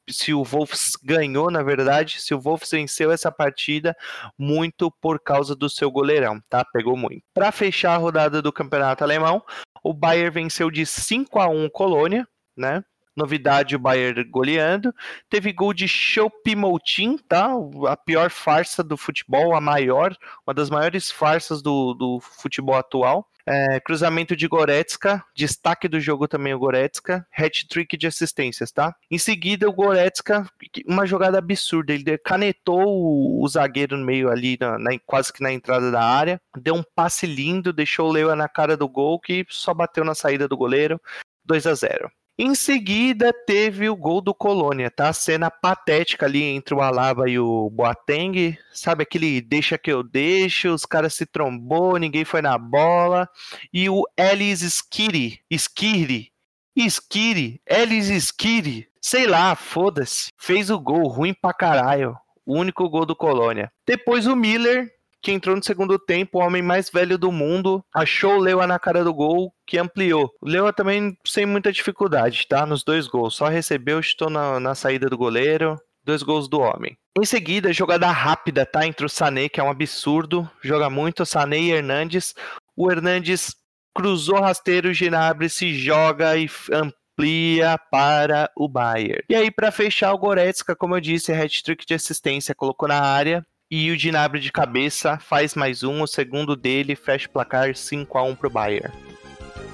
se 0.09 0.33
o 0.33 0.43
Wolves 0.43 0.91
ganhou, 1.03 1.49
na 1.49 1.63
verdade, 1.63 2.21
se 2.21 2.33
o 2.33 2.39
Wolves 2.39 2.69
venceu 2.69 3.11
essa 3.11 3.31
partida 3.31 3.95
muito 4.37 4.91
por 5.01 5.19
causa 5.19 5.55
do 5.55 5.67
seu 5.67 5.89
goleirão, 5.89 6.39
tá? 6.47 6.63
Pegou 6.71 6.95
muito. 6.95 7.23
Para 7.33 7.51
fechar 7.51 7.95
a 7.95 7.97
rodada 7.97 8.39
do 8.41 8.53
Campeonato 8.53 9.03
Alemão, 9.03 9.43
o 9.83 9.93
Bayern 9.93 10.29
venceu 10.29 10.69
de 10.69 10.85
5 10.85 11.39
a 11.39 11.47
1 11.47 11.69
Colônia, 11.69 12.27
né? 12.55 12.83
Novidade, 13.15 13.75
o 13.75 13.79
Bayern 13.79 14.23
goleando. 14.25 14.93
Teve 15.29 15.53
gol 15.53 15.73
de 15.73 15.87
Choupo-Moting, 15.87 17.17
tá? 17.27 17.49
A 17.87 17.95
pior 17.95 18.29
farsa 18.29 18.83
do 18.83 18.97
futebol, 18.97 19.55
a 19.55 19.61
maior, 19.61 20.15
uma 20.45 20.53
das 20.53 20.69
maiores 20.69 21.09
farsas 21.09 21.61
do, 21.61 21.93
do 21.93 22.19
futebol 22.19 22.75
atual. 22.75 23.29
É, 23.47 23.79
cruzamento 23.79 24.35
de 24.35 24.47
Goretzka, 24.47 25.23
destaque 25.35 25.87
do 25.87 25.99
jogo 25.99 26.27
também 26.27 26.55
o 26.55 26.57
Goretzka, 26.57 27.27
hat-trick 27.31 27.95
de 27.95 28.07
assistências, 28.07 28.71
tá? 28.71 28.95
Em 29.09 29.19
seguida 29.19 29.69
o 29.69 29.73
Goretzka, 29.73 30.49
uma 30.87 31.05
jogada 31.05 31.37
absurda, 31.37 31.93
ele 31.93 32.17
canetou 32.17 32.81
o, 32.83 33.43
o 33.43 33.47
zagueiro 33.47 33.97
no 33.97 34.03
meio 34.03 34.31
ali, 34.31 34.57
na, 34.59 34.79
na, 34.79 34.97
quase 35.05 35.31
que 35.31 35.43
na 35.43 35.53
entrada 35.53 35.91
da 35.91 36.01
área, 36.01 36.41
deu 36.57 36.73
um 36.73 36.83
passe 36.95 37.27
lindo, 37.27 37.71
deixou 37.71 38.09
o 38.09 38.11
Leua 38.11 38.35
na 38.35 38.49
cara 38.49 38.75
do 38.75 38.89
gol, 38.89 39.19
que 39.19 39.45
só 39.47 39.75
bateu 39.75 40.03
na 40.03 40.15
saída 40.15 40.47
do 40.47 40.57
goleiro, 40.57 40.99
2 41.45 41.67
a 41.67 41.75
0 41.75 42.11
em 42.37 42.53
seguida, 42.53 43.31
teve 43.31 43.89
o 43.89 43.95
gol 43.95 44.19
do 44.19 44.33
Colônia, 44.33 44.91
tá? 44.91 45.13
Cena 45.13 45.49
patética 45.49 46.25
ali 46.25 46.43
entre 46.43 46.75
o 46.75 46.81
Alaba 46.81 47.29
e 47.29 47.39
o 47.39 47.69
Boateng. 47.69 48.57
Sabe 48.73 49.03
aquele 49.03 49.39
deixa 49.39 49.77
que 49.77 49.89
eu 49.89 50.03
deixo, 50.03 50.73
os 50.73 50.85
caras 50.85 51.13
se 51.13 51.25
trombou, 51.25 51.97
ninguém 51.97 52.25
foi 52.25 52.41
na 52.41 52.57
bola. 52.57 53.29
E 53.71 53.89
o 53.89 54.03
Elis 54.17 54.61
Skiri, 54.61 55.39
Skiri, 55.49 56.29
Skiri, 56.75 57.61
Elis 57.65 58.09
Skiri, 58.09 58.85
sei 59.01 59.27
lá, 59.27 59.55
foda-se. 59.55 60.27
Fez 60.37 60.69
o 60.69 60.77
gol, 60.77 61.07
ruim 61.07 61.33
pra 61.33 61.53
caralho. 61.53 62.17
O 62.45 62.59
único 62.59 62.89
gol 62.89 63.05
do 63.05 63.15
Colônia. 63.15 63.71
Depois 63.87 64.27
o 64.27 64.35
Miller 64.35 64.94
que 65.25 65.31
entrou 65.31 65.55
no 65.55 65.63
segundo 65.63 65.97
tempo, 65.97 66.37
o 66.37 66.41
homem 66.45 66.61
mais 66.61 66.87
velho 66.87 67.17
do 67.17 67.31
mundo, 67.31 67.83
achou 67.91 68.35
o 68.35 68.39
Leua 68.39 68.67
na 68.67 68.77
cara 68.77 69.03
do 69.03 69.11
gol, 69.11 69.51
que 69.65 69.75
ampliou. 69.75 70.31
O 70.39 70.47
Leua 70.47 70.71
também 70.71 71.17
sem 71.25 71.47
muita 71.47 71.71
dificuldade, 71.71 72.45
tá? 72.47 72.63
Nos 72.63 72.83
dois 72.83 73.07
gols. 73.07 73.35
Só 73.35 73.47
recebeu, 73.47 73.99
estou 73.99 74.29
na, 74.29 74.59
na 74.59 74.75
saída 74.75 75.09
do 75.09 75.17
goleiro. 75.17 75.81
Dois 76.03 76.21
gols 76.21 76.47
do 76.47 76.59
homem. 76.59 76.95
Em 77.19 77.25
seguida, 77.25 77.73
jogada 77.73 78.05
rápida, 78.11 78.67
tá? 78.67 78.85
Entre 78.85 79.03
o 79.03 79.09
Sané, 79.09 79.49
que 79.49 79.59
é 79.59 79.63
um 79.63 79.71
absurdo. 79.71 80.47
Joga 80.61 80.91
muito, 80.91 81.25
Sané 81.25 81.57
e 81.57 81.71
Hernandes. 81.71 82.35
O 82.77 82.91
Hernandes 82.91 83.55
cruzou 83.95 84.39
rasteiro, 84.41 84.93
Ginabre 84.93 85.49
se 85.49 85.73
joga 85.73 86.37
e 86.37 86.47
amplia 86.71 87.79
para 87.89 88.51
o 88.55 88.69
Bayern. 88.69 89.23
E 89.27 89.33
aí, 89.33 89.49
para 89.49 89.71
fechar, 89.71 90.13
o 90.13 90.19
Goretzka, 90.19 90.75
como 90.75 90.95
eu 90.95 91.01
disse, 91.01 91.33
hat-trick 91.33 91.83
de 91.83 91.95
assistência, 91.95 92.53
colocou 92.53 92.87
na 92.87 93.01
área 93.01 93.43
e 93.69 93.91
o 93.91 93.97
Gnabry 93.97 94.39
de 94.39 94.51
cabeça 94.51 95.17
faz 95.17 95.55
mais 95.55 95.83
um, 95.83 96.01
o 96.01 96.07
segundo 96.07 96.55
dele 96.55 96.95
fecha 96.95 97.27
o 97.27 97.31
placar 97.31 97.75
5 97.75 98.17
a 98.17 98.23
1 98.23 98.35
pro 98.35 98.49
Bayern. 98.49 98.93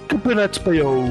Campeonato 0.08 0.60
Espanhol. 0.60 1.04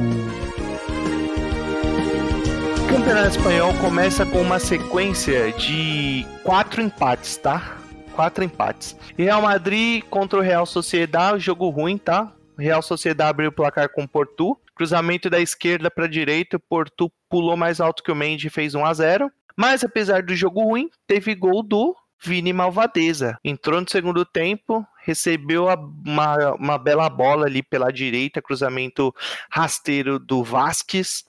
Campeonato 2.89 3.37
Espanhol 3.37 3.75
começa 3.75 4.25
com 4.25 4.41
uma 4.41 4.59
sequência 4.59 5.53
de 5.53 6.27
quatro 6.43 6.81
empates, 6.81 7.37
tá? 7.37 7.79
Quatro 8.15 8.43
empates. 8.43 8.97
Real 9.17 9.43
Madrid 9.43 10.03
contra 10.11 10.39
o 10.39 10.43
Real 10.43 10.67
Sociedad, 10.67 11.39
jogo 11.39 11.69
ruim, 11.69 11.99
tá? 11.99 12.33
Real 12.59 12.83
Sociedad 12.83 13.29
abriu 13.29 13.51
o 13.51 13.53
placar 13.53 13.91
com 13.91 14.03
o 14.03 14.09
Porto. 14.09 14.59
Cruzamento 14.75 15.29
da 15.29 15.39
esquerda 15.39 15.91
para 15.91 16.07
direita, 16.07 16.57
o 16.57 16.61
Porto 16.61 17.13
pulou 17.29 17.57
mais 17.57 17.81
alto 17.81 18.03
que 18.03 18.11
o 18.11 18.17
Mendy 18.17 18.47
e 18.47 18.51
fez 18.51 18.75
1 18.75 18.85
a 18.85 18.95
0. 18.95 19.31
Mas 19.57 19.85
apesar 19.85 20.23
do 20.23 20.35
jogo 20.35 20.63
ruim, 20.63 20.89
teve 21.07 21.35
gol 21.35 21.63
do 21.63 21.95
Vini 22.23 22.53
Malvadeza. 22.53 23.39
Entrou 23.43 23.81
no 23.81 23.89
segundo 23.89 24.25
tempo, 24.25 24.87
recebeu 25.03 25.67
uma, 26.05 26.55
uma 26.55 26.79
bela 26.79 27.09
bola 27.09 27.47
ali 27.47 27.63
pela 27.63 27.91
direita, 27.91 28.43
cruzamento 28.43 29.15
rasteiro 29.51 30.19
do 30.19 30.45
Vasquez, 30.45 31.25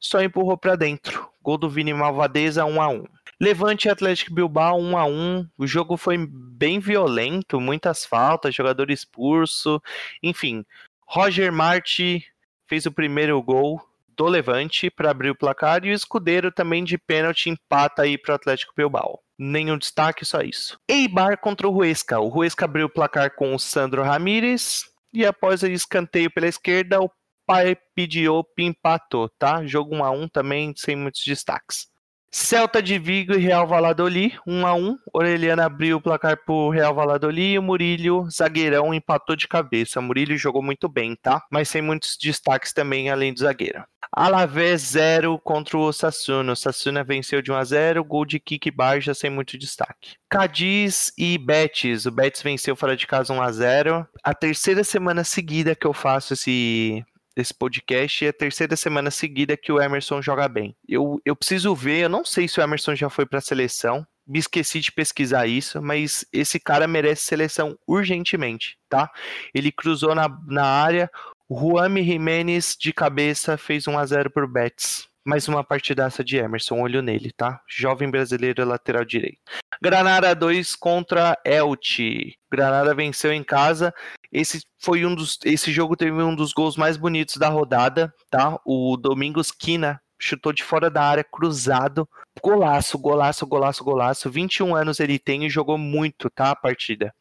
só 0.00 0.22
empurrou 0.22 0.56
para 0.56 0.76
dentro. 0.76 1.28
Gol 1.42 1.58
do 1.58 1.68
Vini 1.68 1.92
Malvadeza 1.92 2.64
1 2.64 2.80
a 2.80 2.88
1. 2.88 3.04
Levante 3.40 3.88
Atlético 3.88 4.32
Bilbao 4.32 4.80
1 4.80 4.96
a 4.96 5.04
1 5.04 5.48
O 5.58 5.66
jogo 5.66 5.96
foi 5.96 6.16
bem 6.16 6.78
violento, 6.78 7.60
muitas 7.60 8.04
faltas, 8.04 8.54
jogador 8.54 8.90
expulso, 8.90 9.82
enfim. 10.22 10.64
Roger 11.06 11.52
Marti 11.52 12.24
fez 12.66 12.86
o 12.86 12.92
primeiro 12.92 13.40
gol 13.42 13.80
do 14.16 14.26
Levante 14.26 14.90
para 14.90 15.10
abrir 15.10 15.30
o 15.30 15.36
placar 15.36 15.84
e 15.84 15.90
o 15.90 15.94
Escudeiro 15.94 16.50
também 16.50 16.82
de 16.82 16.96
pênalti 16.96 17.50
empata 17.50 18.02
aí 18.02 18.16
para 18.16 18.32
o 18.32 18.34
Atlético 18.36 18.72
Bilbao. 18.74 19.20
Nenhum 19.38 19.76
destaque, 19.76 20.24
só 20.24 20.40
isso. 20.40 20.78
Eibar 20.88 21.38
contra 21.38 21.68
o 21.68 21.70
Ruesca. 21.70 22.18
O 22.18 22.28
Ruesca 22.28 22.64
abriu 22.64 22.86
o 22.86 22.90
placar 22.90 23.34
com 23.34 23.54
o 23.54 23.58
Sandro 23.58 24.02
Ramírez 24.02 24.84
e 25.12 25.24
após 25.24 25.62
o 25.62 25.66
escanteio 25.66 26.30
pela 26.30 26.46
esquerda, 26.46 27.00
o 27.00 27.10
Pai 27.46 27.76
Diop 27.96 28.50
empatou, 28.58 29.28
tá? 29.28 29.64
Jogo 29.64 29.94
1 29.94 30.04
a 30.04 30.10
1 30.10 30.28
também 30.28 30.74
sem 30.76 30.96
muitos 30.96 31.22
destaques. 31.24 31.86
Celta 32.30 32.82
de 32.82 32.98
Vigo 32.98 33.32
e 33.32 33.38
Real 33.38 33.66
Valladolid, 33.66 34.38
1 34.46 34.66
a 34.66 34.74
1 34.74 34.98
Orelhana 35.14 35.64
abriu 35.64 35.96
o 35.96 36.00
placar 36.02 36.36
pro 36.44 36.68
Real 36.68 36.94
Valladolid 36.94 37.52
e 37.54 37.58
o 37.58 37.62
Murilho, 37.62 38.28
zagueirão, 38.30 38.92
empatou 38.92 39.36
de 39.36 39.48
cabeça. 39.48 40.00
O 40.00 40.02
Murilho 40.02 40.36
jogou 40.36 40.62
muito 40.62 40.86
bem, 40.86 41.16
tá? 41.16 41.42
Mas 41.50 41.68
sem 41.68 41.80
muitos 41.80 42.16
destaques 42.20 42.74
também, 42.74 43.08
além 43.08 43.32
do 43.32 43.40
zagueiro. 43.40 43.82
Alavés 44.12 44.82
0 44.82 45.38
contra 45.38 45.76
o 45.76 45.80
Osasuna. 45.80 46.52
Osasuna 46.52 47.04
venceu 47.04 47.42
de 47.42 47.52
1 47.52 47.54
a 47.54 47.64
0 47.64 48.04
gol 48.04 48.24
de 48.24 48.40
Kiki 48.40 48.70
Barja 48.70 49.14
sem 49.14 49.30
muito 49.30 49.58
destaque. 49.58 50.14
Cadiz 50.28 51.12
e 51.16 51.38
Betis. 51.38 52.06
O 52.06 52.10
Betis 52.10 52.42
venceu 52.42 52.76
fora 52.76 52.96
de 52.96 53.06
casa 53.06 53.32
1 53.32 53.42
a 53.42 53.52
0 53.52 54.08
A 54.22 54.34
terceira 54.34 54.84
semana 54.84 55.24
seguida 55.24 55.74
que 55.74 55.86
eu 55.86 55.92
faço 55.92 56.34
esse 56.34 57.04
desse 57.36 57.52
podcast 57.52 58.24
é 58.24 58.30
a 58.30 58.32
terceira 58.32 58.74
semana 58.76 59.10
seguida 59.10 59.58
que 59.58 59.70
o 59.70 59.80
Emerson 59.80 60.22
joga 60.22 60.48
bem. 60.48 60.74
Eu, 60.88 61.20
eu 61.22 61.36
preciso 61.36 61.74
ver, 61.74 62.04
eu 62.04 62.08
não 62.08 62.24
sei 62.24 62.48
se 62.48 62.58
o 62.58 62.62
Emerson 62.62 62.94
já 62.94 63.10
foi 63.10 63.26
para 63.26 63.40
a 63.40 63.42
seleção, 63.42 64.06
me 64.26 64.38
esqueci 64.38 64.80
de 64.80 64.90
pesquisar 64.90 65.46
isso, 65.46 65.80
mas 65.80 66.24
esse 66.32 66.58
cara 66.58 66.88
merece 66.88 67.24
seleção 67.24 67.78
urgentemente, 67.86 68.78
tá? 68.88 69.10
Ele 69.54 69.70
cruzou 69.70 70.14
na, 70.14 70.28
na 70.46 70.64
área, 70.64 71.10
Juan 71.48 72.02
Jimenez 72.02 72.76
de 72.78 72.92
cabeça 72.92 73.56
fez 73.56 73.86
1 73.86 73.96
a 73.96 74.04
0 74.04 74.30
pro 74.30 74.48
Betis. 74.48 75.06
Mais 75.24 75.46
uma 75.46 75.62
partidaça 75.62 76.24
de 76.24 76.36
Emerson, 76.36 76.80
olho 76.80 77.00
nele, 77.02 77.30
tá? 77.32 77.60
Jovem 77.68 78.10
brasileiro 78.10 78.64
lateral 78.64 79.04
direito. 79.04 79.38
Granada 79.80 80.34
2 80.34 80.74
contra 80.74 81.38
Elche. 81.44 82.34
Granada 82.50 82.94
venceu 82.94 83.32
em 83.32 83.44
casa. 83.44 83.94
Esse 84.32 84.62
foi 84.78 85.06
um 85.06 85.14
dos 85.14 85.38
esse 85.44 85.72
jogo 85.72 85.96
teve 85.96 86.20
um 86.20 86.34
dos 86.34 86.52
gols 86.52 86.76
mais 86.76 86.96
bonitos 86.96 87.36
da 87.36 87.48
rodada, 87.48 88.12
tá? 88.28 88.58
O 88.64 88.96
Domingos 88.96 89.52
Quina 89.52 90.00
chutou 90.18 90.52
de 90.52 90.64
fora 90.64 90.90
da 90.90 91.02
área 91.02 91.24
cruzado. 91.24 92.08
Golaço, 92.42 92.98
golaço, 92.98 93.46
golaço, 93.46 93.84
golaço. 93.84 94.30
21 94.30 94.74
anos 94.74 94.98
ele 94.98 95.18
tem 95.18 95.44
e 95.44 95.50
jogou 95.50 95.78
muito, 95.78 96.28
tá? 96.28 96.50
A 96.50 96.56
partida. 96.56 97.14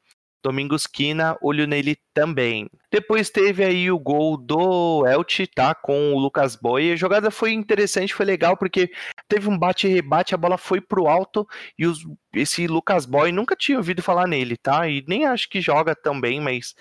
Domingos 0.46 0.86
Quina, 0.86 1.36
olho 1.42 1.66
nele 1.66 1.98
também. 2.14 2.70
Depois 2.92 3.32
teve 3.32 3.64
aí 3.64 3.90
o 3.90 3.98
gol 3.98 4.38
do 4.38 5.04
Elche, 5.08 5.48
tá? 5.48 5.74
Com 5.74 6.14
o 6.14 6.20
Lucas 6.20 6.56
Boy. 6.56 6.92
A 6.92 6.96
jogada 6.96 7.32
foi 7.32 7.52
interessante, 7.52 8.14
foi 8.14 8.28
legal, 8.28 8.56
porque 8.56 8.92
teve 9.28 9.50
um 9.50 9.58
bate-rebate, 9.58 10.36
a 10.36 10.38
bola 10.38 10.56
foi 10.56 10.80
pro 10.80 11.08
alto 11.08 11.48
e 11.80 11.88
os, 11.88 12.06
esse 12.32 12.68
Lucas 12.68 13.08
Boy 13.08 13.32
nunca 13.32 13.56
tinha 13.56 13.80
ouvido 13.80 14.04
falar 14.04 14.28
nele, 14.28 14.56
tá? 14.56 14.88
E 14.88 15.04
nem 15.08 15.26
acho 15.26 15.50
que 15.50 15.60
joga 15.60 15.96
tão 15.96 16.22
bem, 16.22 16.40
mas 16.40 16.76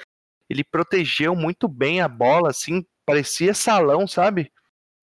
ele 0.50 0.62
protegeu 0.62 1.34
muito 1.34 1.66
bem 1.66 2.02
a 2.02 2.08
bola, 2.08 2.50
assim, 2.50 2.84
parecia 3.06 3.54
salão, 3.54 4.06
sabe? 4.06 4.52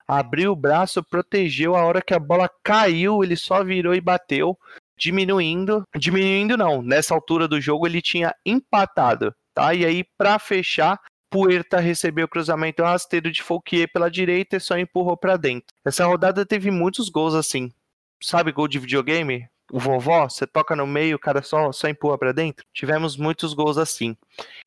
Abriu 0.07 0.51
o 0.51 0.55
braço, 0.55 1.03
protegeu 1.03 1.75
a 1.75 1.83
hora 1.83 1.99
que 1.99 2.13
a 2.13 2.19
bola 2.19 2.47
caiu, 2.63 3.23
ele 3.23 3.35
só 3.35 3.63
virou 3.63 3.95
e 3.95 4.01
bateu 4.01 4.55
diminuindo. 5.01 5.83
Diminuindo 5.97 6.55
não, 6.55 6.83
nessa 6.83 7.15
altura 7.15 7.47
do 7.47 7.59
jogo 7.59 7.87
ele 7.87 8.01
tinha 8.01 8.35
empatado, 8.45 9.33
tá? 9.51 9.73
E 9.73 9.83
aí, 9.83 10.05
para 10.15 10.37
fechar, 10.37 10.99
Puerta 11.31 11.79
recebeu 11.79 12.25
o 12.25 12.29
cruzamento 12.29 12.83
rasteiro 12.83 13.31
de 13.31 13.41
Fouquier 13.41 13.91
pela 13.91 14.11
direita 14.11 14.57
e 14.57 14.59
só 14.59 14.77
empurrou 14.77 15.17
para 15.17 15.37
dentro. 15.37 15.73
Essa 15.83 16.05
rodada 16.05 16.45
teve 16.45 16.69
muitos 16.69 17.09
gols 17.09 17.33
assim. 17.33 17.71
Sabe 18.21 18.51
gol 18.51 18.67
de 18.67 18.77
videogame? 18.77 19.47
O 19.71 19.79
vovó, 19.79 20.29
você 20.29 20.45
toca 20.45 20.75
no 20.75 20.85
meio, 20.85 21.15
o 21.15 21.19
cara 21.19 21.41
só, 21.41 21.71
só 21.71 21.87
empurra 21.87 22.17
para 22.17 22.33
dentro. 22.33 22.65
Tivemos 22.73 23.15
muitos 23.15 23.53
gols 23.53 23.77
assim. 23.77 24.15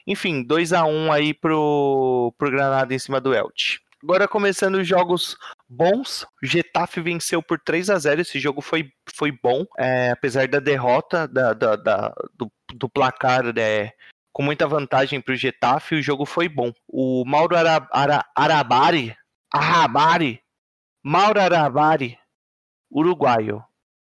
Enfim, 0.06 0.42
2 0.42 0.72
a 0.72 0.85
1 0.85 1.12
aí 1.12 1.35
pro, 1.35 2.35
pro 2.38 2.50
Granada 2.50 2.94
em 2.94 2.98
cima 2.98 3.20
do 3.20 3.35
Elche. 3.35 3.78
Agora 4.02 4.26
começando 4.26 4.74
os 4.74 4.88
jogos 4.88 5.37
bons. 5.74 6.26
Getafe 6.42 7.00
venceu 7.00 7.42
por 7.42 7.58
3 7.60 7.90
a 7.90 7.98
0 7.98 8.20
Esse 8.20 8.38
jogo 8.38 8.60
foi, 8.60 8.90
foi 9.14 9.32
bom, 9.32 9.64
é, 9.78 10.10
apesar 10.10 10.48
da 10.48 10.60
derrota 10.60 11.26
da, 11.26 11.52
da, 11.52 11.76
da 11.76 12.14
do, 12.34 12.50
do, 12.74 12.88
placar 12.88 13.44
né, 13.54 13.90
com 14.32 14.42
muita 14.42 14.66
vantagem 14.66 15.20
para 15.20 15.34
o 15.34 15.37
Getafe. 15.37 15.96
O 15.96 16.02
jogo 16.02 16.24
foi 16.24 16.48
bom. 16.48 16.72
O 16.88 17.24
Mauro 17.26 17.56
Ara, 17.56 17.87
Ara, 17.92 18.24
Arabari, 18.34 19.16
Arabari, 19.52 20.40
Mauro 21.02 21.40
Arabari, 21.40 22.18
uruguaio, 22.90 23.62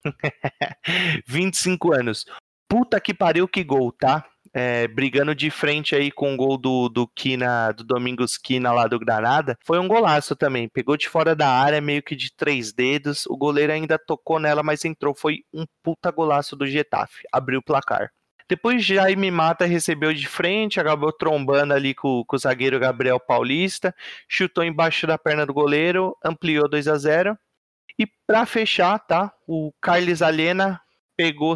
25 1.26 1.94
anos. 1.94 2.24
Puta 2.68 3.00
que 3.00 3.14
pariu, 3.14 3.48
que 3.48 3.62
gol, 3.64 3.92
tá? 3.92 4.24
É, 4.54 4.86
brigando 4.86 5.34
de 5.34 5.50
frente 5.50 5.96
aí 5.96 6.12
com 6.12 6.32
o 6.32 6.36
gol 6.36 6.56
do, 6.56 6.88
do 6.88 7.08
Kina, 7.08 7.72
do 7.72 7.82
Domingos 7.82 8.38
Kina 8.38 8.72
lá 8.72 8.86
do 8.86 9.00
Granada, 9.00 9.58
foi 9.64 9.80
um 9.80 9.88
golaço 9.88 10.36
também. 10.36 10.68
Pegou 10.68 10.96
de 10.96 11.08
fora 11.08 11.34
da 11.34 11.48
área, 11.48 11.80
meio 11.80 12.02
que 12.02 12.14
de 12.14 12.32
três 12.32 12.72
dedos. 12.72 13.26
O 13.26 13.36
goleiro 13.36 13.72
ainda 13.72 13.98
tocou 13.98 14.38
nela, 14.38 14.62
mas 14.62 14.84
entrou. 14.84 15.12
Foi 15.12 15.40
um 15.52 15.66
puta 15.82 16.10
golaço 16.12 16.54
do 16.54 16.66
Getafe. 16.66 17.24
Abriu 17.32 17.58
o 17.58 17.62
placar. 17.62 18.10
Depois 18.48 18.84
Jaime 18.84 19.30
Mata 19.30 19.64
recebeu 19.64 20.12
de 20.12 20.28
frente, 20.28 20.78
acabou 20.78 21.10
trombando 21.10 21.72
ali 21.72 21.94
com, 21.94 22.22
com, 22.26 22.36
o 22.36 22.38
zagueiro 22.38 22.78
Gabriel 22.78 23.18
Paulista, 23.18 23.94
chutou 24.28 24.62
embaixo 24.62 25.06
da 25.06 25.16
perna 25.16 25.46
do 25.46 25.54
goleiro, 25.54 26.14
ampliou 26.22 26.68
2 26.68 26.86
a 26.88 26.96
0 26.98 27.38
E 27.98 28.06
para 28.26 28.44
fechar, 28.44 28.98
tá? 28.98 29.32
O 29.48 29.72
Carlos 29.80 30.20
Alena 30.20 30.78
pegou 31.16 31.54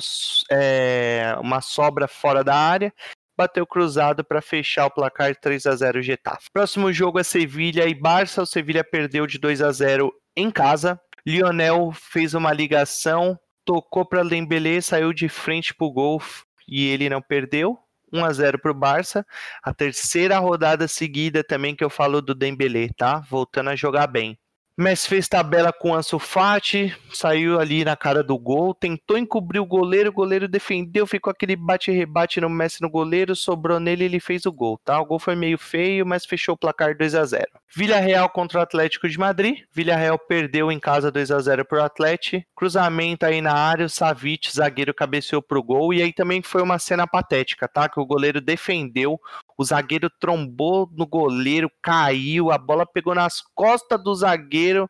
é, 0.50 1.34
uma 1.40 1.60
sobra 1.60 2.06
fora 2.08 2.42
da 2.42 2.54
área, 2.54 2.92
bateu 3.36 3.66
cruzado 3.66 4.24
para 4.24 4.42
fechar 4.42 4.86
o 4.86 4.90
placar 4.90 5.36
3 5.36 5.66
a 5.66 5.76
0 5.76 6.02
Getafe. 6.02 6.48
Próximo 6.52 6.92
jogo 6.92 7.20
é 7.20 7.22
Sevilha 7.22 7.86
e 7.86 7.94
Barça. 7.94 8.42
O 8.42 8.46
Sevilha 8.46 8.82
perdeu 8.82 9.26
de 9.26 9.38
2 9.38 9.62
a 9.62 9.70
0 9.70 10.12
em 10.36 10.50
casa. 10.50 11.00
Lionel 11.26 11.92
fez 11.92 12.34
uma 12.34 12.52
ligação, 12.52 13.38
tocou 13.64 14.04
para 14.04 14.24
Dembélé, 14.24 14.80
saiu 14.80 15.12
de 15.12 15.28
frente 15.28 15.74
para 15.74 15.86
o 15.86 15.92
gol 15.92 16.22
e 16.66 16.86
ele 16.88 17.08
não 17.08 17.22
perdeu. 17.22 17.78
1 18.12 18.24
a 18.24 18.32
0 18.32 18.58
para 18.58 18.70
o 18.70 18.74
Barça. 18.74 19.26
A 19.62 19.72
terceira 19.72 20.38
rodada 20.38 20.88
seguida 20.88 21.44
também 21.44 21.76
que 21.76 21.84
eu 21.84 21.90
falo 21.90 22.22
do 22.22 22.34
Dembélé, 22.34 22.88
tá? 22.96 23.20
Voltando 23.28 23.70
a 23.70 23.76
jogar 23.76 24.06
bem. 24.06 24.38
Messi 24.80 25.08
fez 25.08 25.26
tabela 25.26 25.72
com 25.72 25.92
Ansu 25.92 26.20
Fati, 26.20 26.96
saiu 27.12 27.58
ali 27.58 27.84
na 27.84 27.96
cara 27.96 28.22
do 28.22 28.38
gol, 28.38 28.72
tentou 28.72 29.18
encobrir 29.18 29.58
o 29.58 29.66
goleiro, 29.66 30.10
o 30.10 30.12
goleiro 30.12 30.46
defendeu, 30.46 31.04
ficou 31.04 31.32
aquele 31.32 31.56
bate-rebate 31.56 32.40
no 32.40 32.48
Messi 32.48 32.80
no 32.80 32.88
goleiro, 32.88 33.34
sobrou 33.34 33.80
nele 33.80 34.04
e 34.04 34.06
ele 34.06 34.20
fez 34.20 34.46
o 34.46 34.52
gol, 34.52 34.78
tá? 34.78 35.00
O 35.00 35.04
gol 35.04 35.18
foi 35.18 35.34
meio 35.34 35.58
feio, 35.58 36.06
mas 36.06 36.24
fechou 36.24 36.54
o 36.54 36.56
placar 36.56 36.96
2 36.96 37.16
a 37.16 37.24
0. 37.24 37.44
Villarreal 37.74 38.30
contra 38.30 38.60
o 38.60 38.62
Atlético 38.62 39.08
de 39.08 39.18
Madrid. 39.18 39.64
Villarreal 39.72 40.16
perdeu 40.16 40.70
em 40.70 40.78
casa 40.78 41.10
2 41.10 41.32
a 41.32 41.40
0 41.40 41.64
para 41.64 41.80
o 41.80 41.84
Atlético. 41.84 42.46
Cruzamento 42.54 43.26
aí 43.26 43.42
na 43.42 43.54
área, 43.54 43.86
o 43.86 43.90
Savic, 43.90 44.48
zagueiro, 44.54 44.94
cabeceou 44.94 45.42
pro 45.42 45.60
gol 45.60 45.92
e 45.92 46.00
aí 46.00 46.12
também 46.12 46.40
foi 46.40 46.62
uma 46.62 46.78
cena 46.78 47.04
patética, 47.04 47.66
tá? 47.66 47.88
Que 47.88 47.98
o 47.98 48.06
goleiro 48.06 48.40
defendeu, 48.40 49.20
o 49.58 49.64
zagueiro 49.64 50.08
trombou 50.20 50.88
no 50.92 51.06
goleiro, 51.06 51.70
caiu, 51.82 52.52
a 52.52 52.56
bola 52.56 52.86
pegou 52.86 53.14
nas 53.14 53.42
costas 53.54 54.02
do 54.02 54.14
zagueiro, 54.14 54.88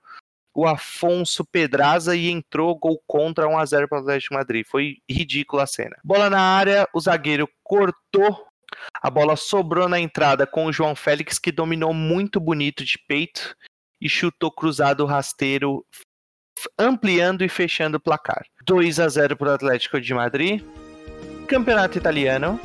o 0.55 0.67
Afonso 0.67 1.45
Pedraza 1.45 2.15
e 2.15 2.31
entrou 2.31 2.79
gol 2.79 3.01
contra 3.07 3.49
1 3.49 3.59
a 3.59 3.65
0 3.65 3.89
para 3.89 3.99
o 3.99 4.01
Atlético 4.03 4.35
de 4.35 4.39
Madrid. 4.39 4.67
Foi 4.67 4.97
ridícula 5.09 5.63
a 5.63 5.67
cena. 5.67 5.97
Bola 6.05 6.29
na 6.29 6.41
área, 6.41 6.87
o 6.93 7.01
zagueiro 7.01 7.49
cortou 7.63 8.49
a 9.03 9.11
bola 9.11 9.37
sobrou 9.37 9.89
na 9.89 9.99
entrada 9.99 10.47
com 10.47 10.67
o 10.67 10.73
João 10.73 10.95
Félix, 10.95 11.39
que 11.39 11.53
dominou 11.53 11.95
muito 11.95 12.39
bonito 12.39 12.85
de 12.85 12.99
peito 12.99 13.57
e 14.01 14.09
chutou 14.09 14.51
cruzado 14.51 15.07
rasteiro, 15.07 15.85
ampliando 16.79 17.43
e 17.43 17.49
fechando 17.49 17.97
o 17.97 18.01
placar. 18.01 18.45
2 18.67 19.01
a 19.01 19.09
0 19.09 19.37
para 19.37 19.51
o 19.51 19.55
Atlético 19.55 20.01
de 20.01 20.13
Madrid. 20.13 20.63
Campeonato 21.47 21.97
Italiano. 21.97 22.61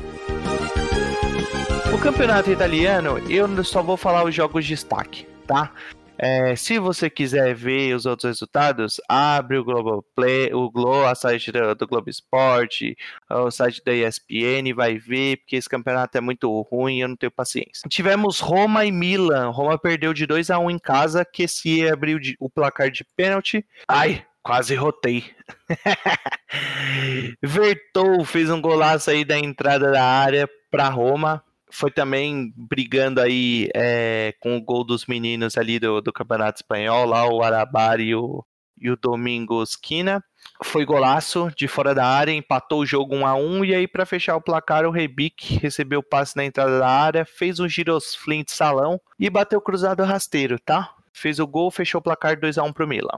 O 1.93 1.97
campeonato 1.99 2.49
italiano, 2.49 3.19
eu 3.29 3.63
só 3.63 3.84
vou 3.84 3.95
falar 3.95 4.23
os 4.23 4.34
jogos 4.34 4.65
de 4.65 4.71
destaque, 4.71 5.27
tá? 5.45 5.71
É, 6.17 6.56
se 6.56 6.79
você 6.79 7.10
quiser 7.10 7.53
ver 7.53 7.95
os 7.95 8.08
outros 8.08 8.29
resultados, 8.29 8.99
abre 9.08 9.58
o 9.58 9.63
Globo 9.63 10.03
Play, 10.15 10.51
o 10.53 10.71
Globo, 10.71 11.06
a 11.06 11.13
site 11.13 11.51
do, 11.51 11.75
do 11.75 11.88
Globo 11.88 12.10
Esporte, 12.10 12.97
o 13.29 13.51
site 13.51 13.84
da 13.86 13.93
ESPN, 13.93 14.73
vai 14.75 14.97
ver, 14.97 15.38
porque 15.38 15.56
esse 15.56 15.69
campeonato 15.69 16.17
é 16.17 16.21
muito 16.21 16.62
ruim, 16.62 17.01
eu 17.01 17.08
não 17.08 17.15
tenho 17.15 17.32
paciência. 17.32 17.88
Tivemos 17.88 18.39
Roma 18.39 18.86
e 18.86 18.91
Milan. 18.91 19.49
Roma 19.49 19.77
perdeu 19.77 20.13
de 20.13 20.25
2 20.25 20.49
a 20.49 20.58
1 20.58 20.71
em 20.71 20.79
casa, 20.79 21.23
que 21.23 21.47
se 21.47 21.88
abriu 21.88 22.19
de, 22.19 22.36
o 22.39 22.49
placar 22.49 22.89
de 22.89 23.06
pênalti. 23.15 23.65
Ai, 23.88 24.25
Quase 24.43 24.75
rotei. 24.75 25.23
Vertou, 27.41 28.25
fez 28.25 28.49
um 28.49 28.60
golaço 28.60 29.10
aí 29.10 29.23
da 29.23 29.39
entrada 29.39 29.89
da 29.89 30.03
área 30.03 30.49
para 30.69 30.89
Roma. 30.89 31.41
Foi 31.75 31.89
também 31.89 32.53
brigando 32.55 33.19
aí 33.19 33.67
é, 33.73 34.36
com 34.39 34.55
o 34.55 34.62
gol 34.62 34.83
dos 34.83 35.07
meninos 35.07 35.57
ali 35.57 35.79
do, 35.79 36.01
do 36.01 36.13
Campeonato 36.13 36.59
Espanhol, 36.59 37.03
lá 37.07 37.27
o 37.27 37.41
Arabar 37.41 37.99
e 37.99 38.13
o, 38.13 38.45
e 38.79 38.91
o 38.91 38.95
Domingos 38.95 39.75
Quina. 39.75 40.23
Foi 40.63 40.86
golaço 40.86 41.51
de 41.57 41.67
fora 41.67 41.95
da 41.95 42.05
área, 42.05 42.31
empatou 42.31 42.81
o 42.81 42.86
jogo 42.86 43.15
1 43.15 43.25
a 43.25 43.33
1 43.33 43.65
e 43.65 43.73
aí 43.73 43.88
para 43.88 44.05
fechar 44.05 44.36
o 44.36 44.41
placar 44.41 44.86
o 44.86 44.91
Rebic 44.91 45.57
recebeu 45.57 46.01
o 46.01 46.03
passe 46.03 46.38
na 46.38 46.45
entrada 46.45 46.77
da 46.77 46.88
área, 46.88 47.25
fez 47.25 47.59
um 47.59 47.67
girosflint 47.67 48.49
salão 48.49 49.01
e 49.19 49.27
bateu 49.27 49.59
cruzado 49.59 50.03
rasteiro, 50.03 50.59
tá? 50.59 50.93
Fez 51.12 51.39
o 51.39 51.47
gol, 51.47 51.71
fechou 51.71 51.97
o 51.97 52.03
placar 52.03 52.39
2 52.39 52.59
a 52.59 52.63
1 52.63 52.71
pro 52.71 52.88
Milan. 52.88 53.17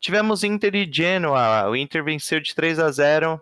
Tivemos 0.00 0.42
Inter 0.42 0.74
e 0.74 0.90
Genoa, 0.90 1.68
o 1.68 1.76
Inter 1.76 2.02
venceu 2.02 2.40
de 2.40 2.54
3 2.54 2.78
a 2.78 2.90
0. 2.90 3.38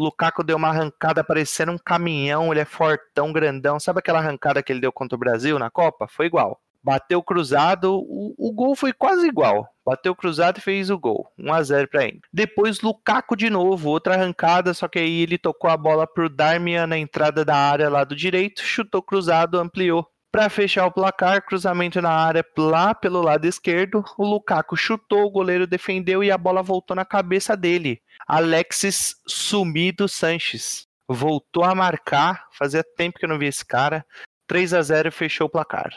Lukaku 0.00 0.42
deu 0.42 0.56
uma 0.56 0.68
arrancada 0.68 1.22
parecendo 1.22 1.72
um 1.72 1.78
caminhão, 1.78 2.50
ele 2.50 2.60
é 2.60 2.64
fortão, 2.64 3.32
grandão. 3.32 3.78
Sabe 3.78 3.98
aquela 3.98 4.18
arrancada 4.18 4.62
que 4.62 4.72
ele 4.72 4.80
deu 4.80 4.92
contra 4.92 5.16
o 5.16 5.18
Brasil 5.18 5.58
na 5.58 5.70
Copa? 5.70 6.08
Foi 6.08 6.26
igual. 6.26 6.60
Bateu 6.82 7.22
cruzado, 7.22 7.94
o, 7.94 8.34
o 8.38 8.52
gol 8.52 8.74
foi 8.74 8.92
quase 8.92 9.26
igual. 9.26 9.68
Bateu 9.84 10.16
cruzado 10.16 10.58
e 10.58 10.62
fez 10.62 10.88
o 10.88 10.98
gol. 10.98 11.28
1 11.38 11.52
a 11.52 11.62
0 11.62 11.88
para 11.88 12.04
ele. 12.04 12.20
Depois 12.32 12.80
Lukaku 12.80 13.36
de 13.36 13.50
novo, 13.50 13.90
outra 13.90 14.14
arrancada, 14.14 14.72
só 14.72 14.88
que 14.88 14.98
aí 14.98 15.20
ele 15.20 15.36
tocou 15.36 15.68
a 15.68 15.76
bola 15.76 16.06
pro 16.06 16.30
Darmian 16.30 16.86
na 16.86 16.96
entrada 16.96 17.44
da 17.44 17.56
área 17.56 17.90
lá 17.90 18.02
do 18.02 18.16
direito, 18.16 18.62
chutou 18.62 19.02
cruzado, 19.02 19.58
ampliou. 19.58 20.06
Para 20.32 20.48
fechar 20.48 20.86
o 20.86 20.92
placar, 20.92 21.44
cruzamento 21.44 22.00
na 22.00 22.10
área 22.10 22.44
lá 22.56 22.94
pelo 22.94 23.20
lado 23.20 23.46
esquerdo, 23.46 24.04
o 24.16 24.24
Lukaku 24.24 24.76
chutou, 24.76 25.24
o 25.24 25.30
goleiro 25.30 25.66
defendeu 25.66 26.22
e 26.22 26.30
a 26.30 26.38
bola 26.38 26.62
voltou 26.62 26.94
na 26.94 27.04
cabeça 27.04 27.56
dele. 27.56 28.00
Alexis 28.28 29.16
Sumido 29.26 30.08
Sanches 30.08 30.86
voltou 31.08 31.64
a 31.64 31.74
marcar, 31.74 32.46
fazia 32.52 32.84
tempo 32.84 33.18
que 33.18 33.24
eu 33.24 33.28
não 33.28 33.38
vi 33.38 33.46
esse 33.46 33.64
cara. 33.64 34.06
3 34.46 34.74
a 34.74 34.82
0 34.82 35.10
fechou 35.10 35.48
o 35.48 35.50
placar. 35.50 35.90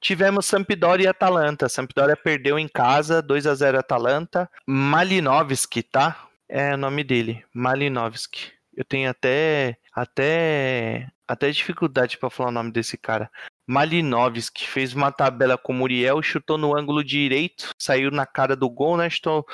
Tivemos 0.00 0.46
Sampdoria 0.46 1.06
e 1.06 1.08
Atalanta. 1.08 1.68
Sampdoria 1.68 2.16
perdeu 2.16 2.58
em 2.58 2.68
casa, 2.68 3.22
2 3.22 3.46
a 3.46 3.54
0 3.54 3.78
Atalanta. 3.78 4.50
Malinovski, 4.66 5.82
tá? 5.82 6.26
É 6.48 6.74
o 6.74 6.76
nome 6.76 7.04
dele, 7.04 7.44
Malinovski. 7.54 8.52
Eu 8.74 8.84
tenho 8.84 9.10
até 9.10 9.78
até 9.94 11.08
até 11.30 11.48
dificuldade 11.48 12.18
para 12.18 12.28
falar 12.28 12.48
o 12.48 12.52
nome 12.52 12.72
desse 12.72 12.98
cara. 12.98 13.30
Malinovski 13.64 14.66
fez 14.66 14.92
uma 14.94 15.12
tabela 15.12 15.56
com 15.56 15.72
o 15.72 15.76
Muriel, 15.76 16.20
chutou 16.22 16.58
no 16.58 16.76
ângulo 16.76 17.04
direito, 17.04 17.70
saiu 17.78 18.10
na 18.10 18.26
cara 18.26 18.56
do 18.56 18.68
gol, 18.68 18.96
né? 18.96 19.08
Chutou 19.08 19.46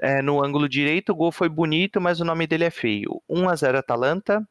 é, 0.00 0.22
no 0.22 0.42
ângulo 0.42 0.66
direito, 0.66 1.12
o 1.12 1.14
gol 1.14 1.30
foi 1.30 1.50
bonito, 1.50 2.00
mas 2.00 2.20
o 2.20 2.24
nome 2.24 2.46
dele 2.46 2.64
é 2.64 2.70
feio. 2.70 3.22
1 3.28 3.48
a 3.50 3.54
0 3.54 3.78
Atalanta. 3.78 4.42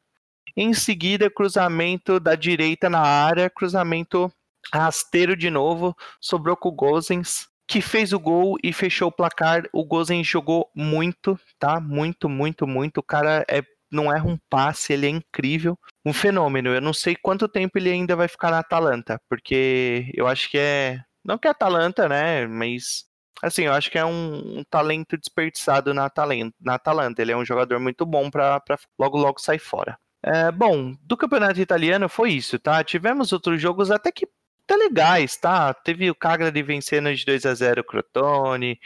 Em 0.55 0.71
seguida, 0.75 1.27
cruzamento 1.27 2.19
da 2.19 2.36
direita 2.36 2.88
na 2.88 3.01
área, 3.01 3.49
cruzamento 3.49 4.32
rasteiro 4.71 5.36
de 5.36 5.49
novo, 5.49 5.95
sobrou 6.21 6.55
com 6.55 6.69
o 6.69 6.75
Gozens, 6.75 7.47
que 7.67 7.82
fez 7.82 8.13
o 8.13 8.19
gol 8.19 8.58
e 8.63 8.71
fechou 8.71 9.08
o 9.08 9.12
placar. 9.12 9.63
O 9.73 9.84
Gozens 9.84 10.27
jogou 10.27 10.69
muito, 10.75 11.39
tá? 11.58 11.79
Muito, 11.79 12.29
muito, 12.29 12.67
muito. 12.67 12.99
O 12.99 13.03
cara 13.03 13.43
é, 13.49 13.63
não 13.91 14.13
erra 14.13 14.27
um 14.27 14.38
passe, 14.49 14.93
ele 14.93 15.08
é 15.08 15.10
incrível. 15.10 15.77
Um 16.10 16.13
fenômeno. 16.13 16.74
Eu 16.74 16.82
não 16.82 16.91
sei 16.91 17.15
quanto 17.15 17.48
tempo 17.48 17.78
ele 17.78 17.91
ainda 17.91 18.15
vai 18.15 18.28
ficar 18.28 18.50
na 18.50 18.58
Atalanta, 18.60 19.22
porque 19.30 20.12
eu 20.15 20.26
acho 20.26 20.50
que 20.50 20.58
é. 20.58 21.00
Não 21.24 21.38
que 21.38 21.48
é 21.48 21.52
Atalanta, 21.52 22.10
né? 22.10 22.48
Mas. 22.48 23.06
Assim, 23.43 23.65
eu 23.65 23.74
acho 23.74 23.91
que 23.91 23.98
é 23.98 24.04
um, 24.04 24.60
um 24.60 24.63
talento 24.69 25.15
desperdiçado 25.15 25.93
na, 25.93 26.10
talento, 26.10 26.56
na 26.60 26.76
Atalanta. 26.76 27.22
Ele 27.22 27.32
é 27.32 27.38
um 27.38 27.45
jogador 27.45 27.80
muito 27.80 28.08
bom 28.08 28.30
para 28.32 28.60
logo 28.98 29.19
logo 29.19 29.39
sair 29.39 29.60
fora. 29.60 30.00
É, 30.24 30.52
bom, 30.52 30.95
do 31.04 31.15
campeonato 31.15 31.62
italiano 31.62 32.10
foi 32.10 32.32
isso, 32.32 32.58
tá? 32.58 32.84
Tivemos 32.84 33.32
outros 33.32 33.62
jogos 33.62 33.91
até 33.91 34.12
que 34.12 34.28
tá 34.65 34.76
legais, 34.76 35.38
tá? 35.38 35.74
Teve 35.76 36.10
o 36.10 36.15
Cagliari 36.15 36.63
vencendo 36.63 37.13
de 37.15 37.24
2 37.24 37.45
a 37.45 37.54
0 37.54 37.82
o 37.82 37.84
Crotone, 37.84 38.80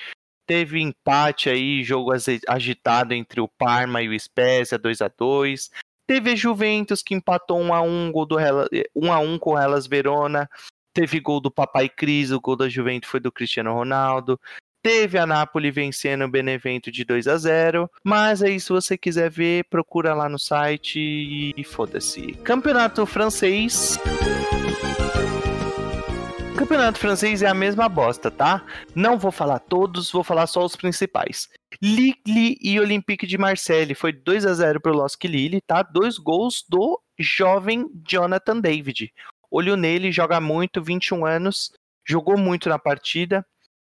teve 0.45 0.81
empate 0.81 1.49
aí, 1.49 1.83
jogo 1.83 2.11
agitado 2.47 3.13
entre 3.13 3.39
o 3.41 3.47
Parma 3.47 4.01
e 4.01 4.09
o 4.09 4.19
Spezia, 4.19 4.77
2 4.77 5.01
a 5.01 5.07
2 5.07 5.71
Teve 6.07 6.35
Juventus 6.35 7.01
que 7.01 7.13
empatou 7.15 7.59
1 7.59 7.73
a 7.73 7.81
1 7.81 8.11
gol 8.11 8.25
do 8.25 8.37
1 8.95 9.11
a 9.11 9.19
1 9.19 9.39
com 9.39 9.57
elas 9.57 9.87
Verona. 9.87 10.49
Teve 10.93 11.19
gol 11.19 11.39
do 11.39 11.49
Papai 11.49 11.89
Cris, 11.89 12.31
o 12.31 12.39
gol 12.39 12.55
da 12.55 12.69
Juventus 12.69 13.09
foi 13.09 13.19
do 13.19 13.31
Cristiano 13.31 13.73
Ronaldo. 13.73 14.39
Teve 14.83 15.17
a 15.17 15.25
Napoli 15.25 15.71
vencendo 15.71 16.25
o 16.25 16.29
Benevento 16.29 16.91
de 16.91 17.05
2 17.05 17.27
a 17.27 17.37
0, 17.37 17.89
mas 18.03 18.43
aí 18.43 18.59
se 18.59 18.67
você 18.67 18.97
quiser 18.97 19.29
ver, 19.29 19.63
procura 19.69 20.13
lá 20.13 20.27
no 20.27 20.37
site 20.37 21.53
e 21.55 21.63
foda-se. 21.63 22.33
Campeonato 22.43 23.05
francês. 23.05 23.97
Campeonato 26.73 26.97
francês 26.97 27.43
é 27.43 27.47
a 27.47 27.53
mesma 27.53 27.87
bosta, 27.87 28.31
tá? 28.31 28.65
Não 28.95 29.15
vou 29.15 29.31
falar 29.31 29.59
todos, 29.59 30.11
vou 30.11 30.23
falar 30.23 30.47
só 30.47 30.65
os 30.65 30.75
principais. 30.75 31.47
Lille 31.79 32.57
e 32.59 32.79
Olympique 32.79 33.27
de 33.27 33.37
Marseille 33.37 33.93
foi 33.93 34.11
2 34.11 34.43
a 34.47 34.55
0 34.55 34.81
pro 34.81 34.91
Losk 34.91 35.23
Lille, 35.25 35.61
tá? 35.61 35.83
Dois 35.83 36.17
gols 36.17 36.65
do 36.67 36.99
jovem 37.19 37.87
Jonathan 38.09 38.59
David. 38.59 39.13
Olho 39.51 39.77
nele, 39.77 40.11
joga 40.11 40.41
muito, 40.41 40.81
21 40.81 41.27
anos, 41.27 41.71
jogou 42.03 42.39
muito 42.39 42.67
na 42.67 42.79
partida 42.79 43.45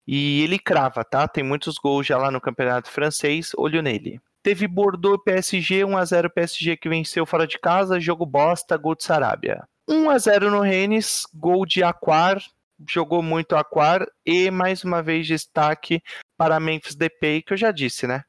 e 0.08 0.42
ele 0.42 0.58
crava, 0.58 1.04
tá? 1.04 1.28
Tem 1.28 1.44
muitos 1.44 1.76
gols 1.76 2.08
já 2.08 2.18
lá 2.18 2.32
no 2.32 2.42
Campeonato 2.42 2.90
Francês, 2.90 3.52
olho 3.56 3.84
nele. 3.84 4.20
Teve 4.42 4.68
Bordeaux 4.68 5.24
PSG, 5.24 5.86
1 5.86 5.98
a 5.98 6.04
0 6.04 6.32
PSG 6.32 6.78
que 6.78 6.90
venceu 6.90 7.28
fora 7.28 7.46
de 7.46 7.60
casa, 7.60 8.00
jogo 8.00 8.26
bosta, 8.26 8.76
gol 8.76 8.96
de 8.96 9.04
Sarabia. 9.04 9.64
1 9.88 10.10
a 10.10 10.18
0 10.18 10.50
no 10.50 10.62
Rennes, 10.62 11.28
gol 11.32 11.64
de 11.64 11.84
Aquar, 11.84 12.42
jogou 12.90 13.22
muito 13.22 13.56
Aquar 13.56 14.06
e 14.26 14.50
mais 14.52 14.84
uma 14.84 15.02
vez 15.02 15.28
destaque 15.28 16.02
para 16.38 16.60
Memphis 16.60 16.96
Depay, 16.96 17.42
que 17.42 17.54
eu 17.54 17.58
já 17.58 17.72
disse, 17.72 18.08
né? 18.08 18.24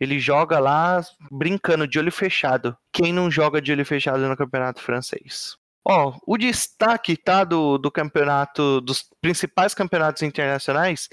Ele 0.00 0.18
joga 0.18 0.58
lá 0.58 1.02
brincando 1.30 1.86
de 1.86 1.98
olho 1.98 2.12
fechado. 2.12 2.76
Quem 2.92 3.12
não 3.12 3.30
joga 3.30 3.60
de 3.60 3.72
olho 3.72 3.84
fechado 3.84 4.28
no 4.28 4.36
campeonato 4.36 4.80
francês? 4.80 5.56
Ó, 5.84 6.16
o 6.26 6.36
destaque 6.36 7.16
tá 7.16 7.44
do, 7.44 7.78
do 7.78 7.90
campeonato, 7.90 8.80
dos 8.80 9.06
principais 9.20 9.74
campeonatos 9.74 10.22
internacionais, 10.22 11.08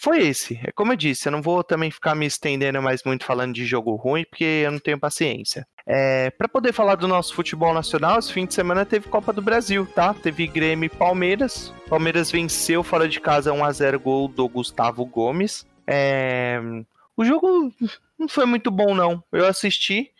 foi 0.00 0.26
esse. 0.26 0.58
É 0.64 0.72
como 0.72 0.92
eu 0.92 0.96
disse, 0.96 1.28
eu 1.28 1.32
não 1.32 1.42
vou 1.42 1.62
também 1.62 1.90
ficar 1.90 2.14
me 2.14 2.24
estendendo 2.24 2.80
mais 2.80 3.04
muito 3.04 3.24
falando 3.24 3.52
de 3.52 3.66
jogo 3.66 3.94
ruim, 3.96 4.24
porque 4.24 4.62
eu 4.64 4.70
não 4.70 4.78
tenho 4.78 4.98
paciência. 4.98 5.66
É, 5.86 6.30
para 6.30 6.48
poder 6.48 6.72
falar 6.72 6.94
do 6.94 7.06
nosso 7.06 7.34
futebol 7.34 7.74
nacional, 7.74 8.18
esse 8.18 8.32
fim 8.32 8.46
de 8.46 8.54
semana 8.54 8.86
teve 8.86 9.08
Copa 9.08 9.32
do 9.32 9.42
Brasil, 9.42 9.86
tá? 9.86 10.14
Teve 10.14 10.46
Grêmio 10.46 10.86
e 10.86 10.88
Palmeiras. 10.88 11.72
Palmeiras 11.88 12.30
venceu 12.30 12.82
fora 12.82 13.08
de 13.08 13.20
casa 13.20 13.52
1 13.52 13.64
a 13.64 13.72
0 13.72 14.00
gol 14.00 14.28
do 14.28 14.48
Gustavo 14.48 15.04
Gomes. 15.04 15.66
É, 15.86 16.58
o 17.16 17.24
jogo 17.24 17.70
não 18.18 18.28
foi 18.28 18.46
muito 18.46 18.70
bom, 18.70 18.94
não. 18.94 19.22
Eu 19.30 19.46
assisti. 19.46 20.10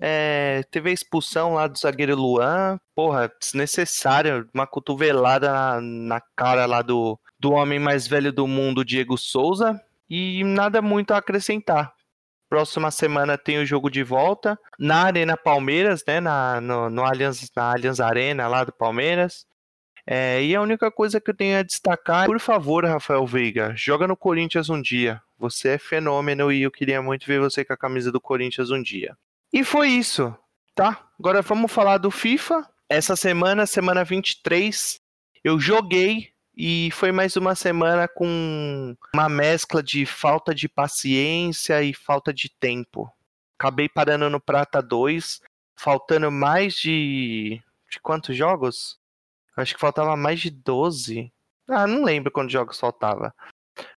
É, 0.00 0.64
teve 0.70 0.90
a 0.90 0.92
expulsão 0.92 1.54
lá 1.54 1.68
do 1.68 1.78
zagueiro 1.78 2.16
Luan. 2.16 2.80
Porra, 2.94 3.30
desnecessária. 3.40 4.44
Uma 4.52 4.66
cotovelada 4.66 5.52
na, 5.52 5.80
na 5.80 6.20
cara 6.34 6.66
lá 6.66 6.82
do, 6.82 7.18
do 7.38 7.52
homem 7.52 7.78
mais 7.78 8.06
velho 8.06 8.32
do 8.32 8.46
mundo, 8.46 8.84
Diego 8.84 9.16
Souza, 9.16 9.80
e 10.08 10.42
nada 10.44 10.82
muito 10.82 11.12
a 11.12 11.18
acrescentar. 11.18 11.92
Próxima 12.48 12.90
semana 12.90 13.36
tem 13.36 13.58
o 13.58 13.66
jogo 13.66 13.90
de 13.90 14.02
volta 14.02 14.58
na 14.78 15.02
Arena 15.02 15.36
Palmeiras, 15.36 16.02
né? 16.06 16.18
Na, 16.18 16.60
no, 16.60 16.88
no 16.88 17.04
Allianz, 17.04 17.50
na 17.54 17.72
Allianz 17.72 18.00
Arena 18.00 18.48
lá 18.48 18.64
do 18.64 18.72
Palmeiras. 18.72 19.46
É, 20.06 20.42
e 20.42 20.56
a 20.56 20.62
única 20.62 20.90
coisa 20.90 21.20
que 21.20 21.30
eu 21.30 21.36
tenho 21.36 21.58
a 21.58 21.62
destacar, 21.62 22.24
por 22.24 22.40
favor, 22.40 22.86
Rafael 22.86 23.26
Veiga, 23.26 23.74
joga 23.76 24.06
no 24.06 24.16
Corinthians 24.16 24.70
um 24.70 24.80
dia. 24.80 25.20
Você 25.38 25.70
é 25.70 25.78
fenômeno 25.78 26.50
e 26.50 26.62
eu 26.62 26.70
queria 26.70 27.02
muito 27.02 27.26
ver 27.26 27.38
você 27.38 27.62
com 27.62 27.74
a 27.74 27.76
camisa 27.76 28.10
do 28.10 28.18
Corinthians 28.18 28.70
um 28.70 28.82
dia. 28.82 29.14
E 29.52 29.62
foi 29.62 29.88
isso, 29.88 30.34
tá? 30.74 31.06
Agora 31.18 31.42
vamos 31.42 31.70
falar 31.70 31.98
do 31.98 32.10
FIFA. 32.10 32.66
Essa 32.88 33.14
semana, 33.14 33.66
semana 33.66 34.02
23, 34.02 34.98
eu 35.44 35.60
joguei 35.60 36.30
e 36.60 36.90
foi 36.90 37.12
mais 37.12 37.36
uma 37.36 37.54
semana 37.54 38.08
com 38.08 38.96
uma 39.14 39.28
mescla 39.28 39.80
de 39.80 40.04
falta 40.04 40.52
de 40.52 40.68
paciência 40.68 41.80
e 41.84 41.94
falta 41.94 42.34
de 42.34 42.48
tempo. 42.48 43.08
Acabei 43.56 43.88
parando 43.88 44.28
no 44.28 44.40
Prata 44.40 44.82
2, 44.82 45.40
faltando 45.78 46.32
mais 46.32 46.74
de. 46.74 47.62
de 47.88 48.00
quantos 48.00 48.36
jogos? 48.36 48.98
Acho 49.56 49.72
que 49.72 49.80
faltava 49.80 50.16
mais 50.16 50.40
de 50.40 50.50
12. 50.50 51.32
Ah, 51.68 51.86
não 51.86 52.02
lembro 52.02 52.32
quantos 52.32 52.52
jogos 52.52 52.80
faltava. 52.80 53.32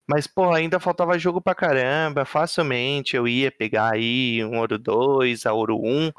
Mas, 0.05 0.27
pô, 0.27 0.53
ainda 0.53 0.81
faltava 0.81 1.17
jogo 1.17 1.41
pra 1.41 1.55
caramba. 1.55 2.25
Facilmente 2.25 3.15
eu 3.15 3.25
ia 3.25 3.49
pegar 3.49 3.93
aí 3.93 4.43
um 4.43 4.59
Ouro 4.59 4.77
2, 4.77 5.45
a 5.45 5.53
Ouro 5.53 5.77
1, 5.81 6.11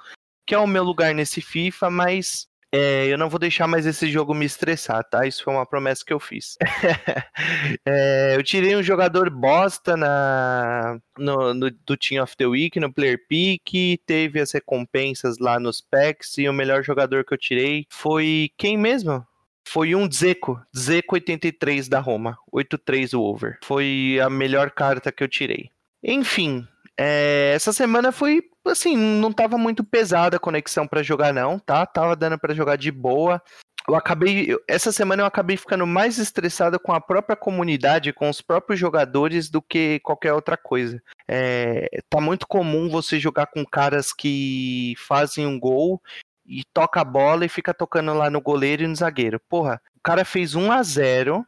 que 0.46 0.54
é 0.54 0.58
o 0.58 0.66
meu 0.66 0.84
lugar 0.84 1.14
nesse 1.14 1.42
FIFA, 1.42 1.90
mas 1.90 2.49
É, 2.72 3.06
eu 3.06 3.18
não 3.18 3.28
vou 3.28 3.38
deixar 3.38 3.66
mais 3.66 3.84
esse 3.84 4.08
jogo 4.08 4.32
me 4.32 4.46
estressar, 4.46 5.02
tá? 5.02 5.26
Isso 5.26 5.42
foi 5.42 5.52
uma 5.52 5.66
promessa 5.66 6.04
que 6.04 6.12
eu 6.12 6.20
fiz. 6.20 6.56
é, 7.84 8.36
eu 8.36 8.42
tirei 8.44 8.76
um 8.76 8.82
jogador 8.82 9.28
bosta 9.28 9.96
na, 9.96 10.98
no, 11.18 11.52
no, 11.52 11.70
do 11.70 11.96
Team 11.96 12.22
of 12.22 12.36
the 12.36 12.46
Week, 12.46 12.78
no 12.78 12.92
Player 12.92 13.18
Pick, 13.28 14.00
teve 14.06 14.40
as 14.40 14.52
recompensas 14.52 15.38
lá 15.38 15.58
nos 15.58 15.80
packs, 15.80 16.38
e 16.38 16.48
o 16.48 16.52
melhor 16.52 16.84
jogador 16.84 17.24
que 17.24 17.34
eu 17.34 17.38
tirei 17.38 17.86
foi 17.90 18.50
quem 18.56 18.76
mesmo? 18.76 19.26
Foi 19.66 19.94
um 19.94 20.10
Zeco, 20.10 20.60
Zeco 20.76 21.16
83 21.16 21.88
da 21.88 22.00
Roma, 22.00 22.38
83 22.52 23.14
o 23.14 23.22
over. 23.22 23.58
Foi 23.64 24.18
a 24.22 24.30
melhor 24.30 24.70
carta 24.70 25.12
que 25.12 25.22
eu 25.22 25.28
tirei. 25.28 25.70
Enfim, 26.02 26.66
é, 26.96 27.52
essa 27.54 27.72
semana 27.72 28.12
foi 28.12 28.42
assim, 28.66 28.96
não 28.96 29.32
tava 29.32 29.56
muito 29.56 29.82
pesada 29.82 30.36
a 30.36 30.40
conexão 30.40 30.86
para 30.86 31.02
jogar 31.02 31.32
não, 31.32 31.58
tá? 31.58 31.86
Tava 31.86 32.14
dando 32.14 32.38
para 32.38 32.54
jogar 32.54 32.76
de 32.76 32.90
boa. 32.90 33.42
Eu 33.88 33.94
acabei, 33.94 34.54
essa 34.68 34.92
semana 34.92 35.22
eu 35.22 35.26
acabei 35.26 35.56
ficando 35.56 35.86
mais 35.86 36.18
estressado 36.18 36.78
com 36.78 36.92
a 36.92 37.00
própria 37.00 37.34
comunidade, 37.34 38.12
com 38.12 38.28
os 38.28 38.40
próprios 38.40 38.78
jogadores 38.78 39.48
do 39.48 39.62
que 39.62 39.98
qualquer 40.00 40.32
outra 40.32 40.56
coisa. 40.56 41.02
É, 41.26 41.88
tá 42.08 42.20
muito 42.20 42.46
comum 42.46 42.90
você 42.90 43.18
jogar 43.18 43.46
com 43.46 43.64
caras 43.64 44.12
que 44.12 44.94
fazem 44.98 45.46
um 45.46 45.58
gol 45.58 46.00
e 46.46 46.62
toca 46.74 47.00
a 47.00 47.04
bola 47.04 47.44
e 47.44 47.48
fica 47.48 47.72
tocando 47.72 48.12
lá 48.12 48.28
no 48.28 48.40
goleiro 48.40 48.82
e 48.82 48.86
no 48.86 48.94
zagueiro. 48.94 49.40
Porra, 49.48 49.80
o 49.96 50.00
cara 50.02 50.24
fez 50.24 50.54
1 50.54 50.70
a 50.70 50.82
0 50.82 51.46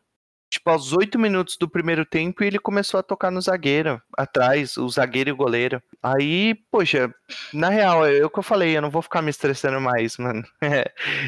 tipo, 0.52 0.68
aos 0.68 0.92
oito 0.92 1.18
minutos 1.18 1.56
do 1.56 1.66
primeiro 1.66 2.04
tempo, 2.04 2.44
ele 2.44 2.58
começou 2.58 3.00
a 3.00 3.02
tocar 3.02 3.30
no 3.30 3.40
zagueiro, 3.40 4.00
atrás, 4.16 4.76
o 4.76 4.86
zagueiro 4.86 5.30
e 5.30 5.32
o 5.32 5.36
goleiro. 5.36 5.82
Aí, 6.02 6.54
poxa, 6.70 7.12
na 7.54 7.70
real, 7.70 8.06
é 8.06 8.22
o 8.22 8.28
que 8.28 8.38
eu 8.38 8.42
falei, 8.42 8.76
eu 8.76 8.82
não 8.82 8.90
vou 8.90 9.00
ficar 9.00 9.22
me 9.22 9.30
estressando 9.30 9.80
mais, 9.80 10.16
mano. 10.18 10.42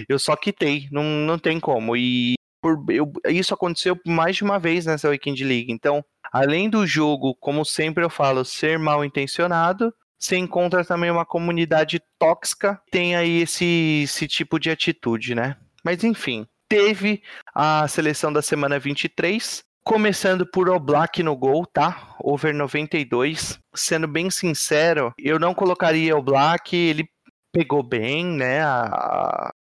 eu 0.09 0.19
só 0.19 0.37
quitei, 0.37 0.89
não, 0.93 1.03
não 1.03 1.39
tem 1.39 1.59
como. 1.59 1.97
E 1.97 2.35
por, 2.61 2.85
eu, 2.91 3.11
isso 3.29 3.55
aconteceu 3.55 3.99
mais 4.07 4.37
de 4.37 4.45
uma 4.45 4.59
vez 4.59 4.85
nessa 4.85 5.09
Weekend 5.09 5.43
League. 5.43 5.73
Então, 5.73 6.05
além 6.31 6.69
do 6.69 6.87
jogo, 6.87 7.35
como 7.41 7.65
sempre 7.65 8.05
eu 8.05 8.11
falo, 8.11 8.45
ser 8.45 8.79
mal 8.79 9.03
intencionado, 9.03 9.93
você 10.19 10.37
encontra 10.37 10.85
também 10.85 11.11
uma 11.11 11.25
comunidade 11.25 12.01
tóxica, 12.19 12.79
tem 12.91 13.17
aí 13.17 13.43
esse, 13.43 14.03
esse 14.05 14.29
tipo 14.29 14.59
de 14.59 14.71
atitude, 14.71 15.35
né? 15.35 15.57
Mas 15.83 16.03
enfim, 16.05 16.47
teve 16.75 17.23
a 17.55 17.87
seleção 17.87 18.33
da 18.33 18.43
semana 18.43 18.81
23, 18.81 19.63
começando 19.85 20.45
por 20.45 20.69
Oblak 20.69 21.23
no 21.23 21.37
gol, 21.37 21.65
tá? 21.65 22.17
Over 22.19 22.53
92. 22.53 23.61
Sendo 23.73 24.09
bem 24.09 24.29
sincero, 24.29 25.15
eu 25.17 25.39
não 25.39 25.55
colocaria 25.55 26.17
o 26.17 26.23
Black, 26.23 26.75
ele 26.75 27.09
pegou 27.53 27.81
bem, 27.81 28.27
né? 28.27 28.61
A... 28.65 29.53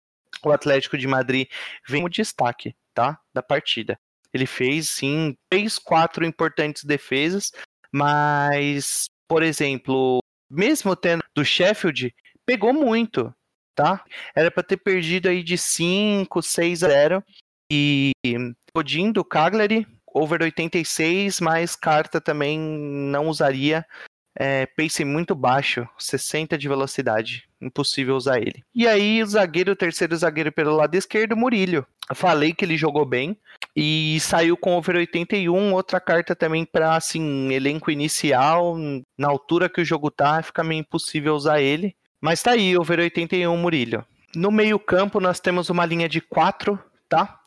O 0.42 0.50
Atlético 0.50 0.96
de 0.96 1.06
Madrid 1.06 1.46
vem 1.86 2.00
como 2.00 2.08
destaque, 2.08 2.74
tá? 2.94 3.18
Da 3.34 3.42
partida. 3.42 3.98
Ele 4.32 4.46
fez, 4.46 4.88
sim, 4.88 5.36
três, 5.50 5.78
quatro 5.78 6.24
importantes 6.24 6.82
defesas, 6.82 7.52
mas, 7.92 9.10
por 9.28 9.42
exemplo, 9.42 10.18
mesmo 10.50 10.96
tendo 10.96 11.22
do 11.36 11.44
Sheffield, 11.44 12.12
pegou 12.46 12.72
muito 12.72 13.32
tá? 13.74 14.04
Era 14.34 14.50
para 14.50 14.62
ter 14.62 14.76
perdido 14.76 15.28
aí 15.28 15.42
de 15.42 15.56
5, 15.58 16.42
6 16.42 16.84
a 16.84 16.88
0. 16.88 17.24
E 17.70 18.12
Odin 18.74 19.12
do 19.12 19.24
Cagliari, 19.24 19.86
over 20.06 20.42
86, 20.42 21.40
mas 21.40 21.74
carta 21.74 22.20
também 22.20 22.58
não 22.58 23.28
usaria. 23.28 23.84
É, 24.34 24.64
pace 24.64 25.04
muito 25.04 25.34
baixo, 25.34 25.86
60 25.98 26.56
de 26.56 26.68
velocidade. 26.68 27.48
Impossível 27.60 28.16
usar 28.16 28.40
ele. 28.40 28.64
E 28.74 28.88
aí, 28.88 29.22
o 29.22 29.26
zagueiro, 29.26 29.72
o 29.72 29.76
terceiro 29.76 30.16
zagueiro 30.16 30.50
pelo 30.50 30.74
lado 30.74 30.94
esquerdo, 30.94 31.36
Murilho. 31.36 31.86
Falei 32.14 32.52
que 32.52 32.64
ele 32.64 32.76
jogou 32.76 33.04
bem 33.04 33.36
e 33.76 34.18
saiu 34.20 34.56
com 34.56 34.76
over 34.76 34.96
81. 34.96 35.72
Outra 35.72 36.00
carta 36.00 36.34
também 36.34 36.64
para 36.64 36.96
assim, 36.96 37.52
elenco 37.52 37.90
inicial. 37.90 38.76
Na 39.16 39.28
altura 39.28 39.68
que 39.68 39.80
o 39.80 39.84
jogo 39.84 40.10
tá, 40.10 40.42
fica 40.42 40.64
meio 40.64 40.80
impossível 40.80 41.34
usar 41.34 41.60
ele. 41.60 41.94
Mas 42.22 42.40
tá 42.40 42.52
aí, 42.52 42.78
over 42.78 43.00
81 43.00 43.56
Murilho. 43.56 44.06
No 44.32 44.52
meio-campo 44.52 45.18
nós 45.18 45.40
temos 45.40 45.68
uma 45.68 45.84
linha 45.84 46.08
de 46.08 46.20
quatro, 46.20 46.78
tá? 47.08 47.40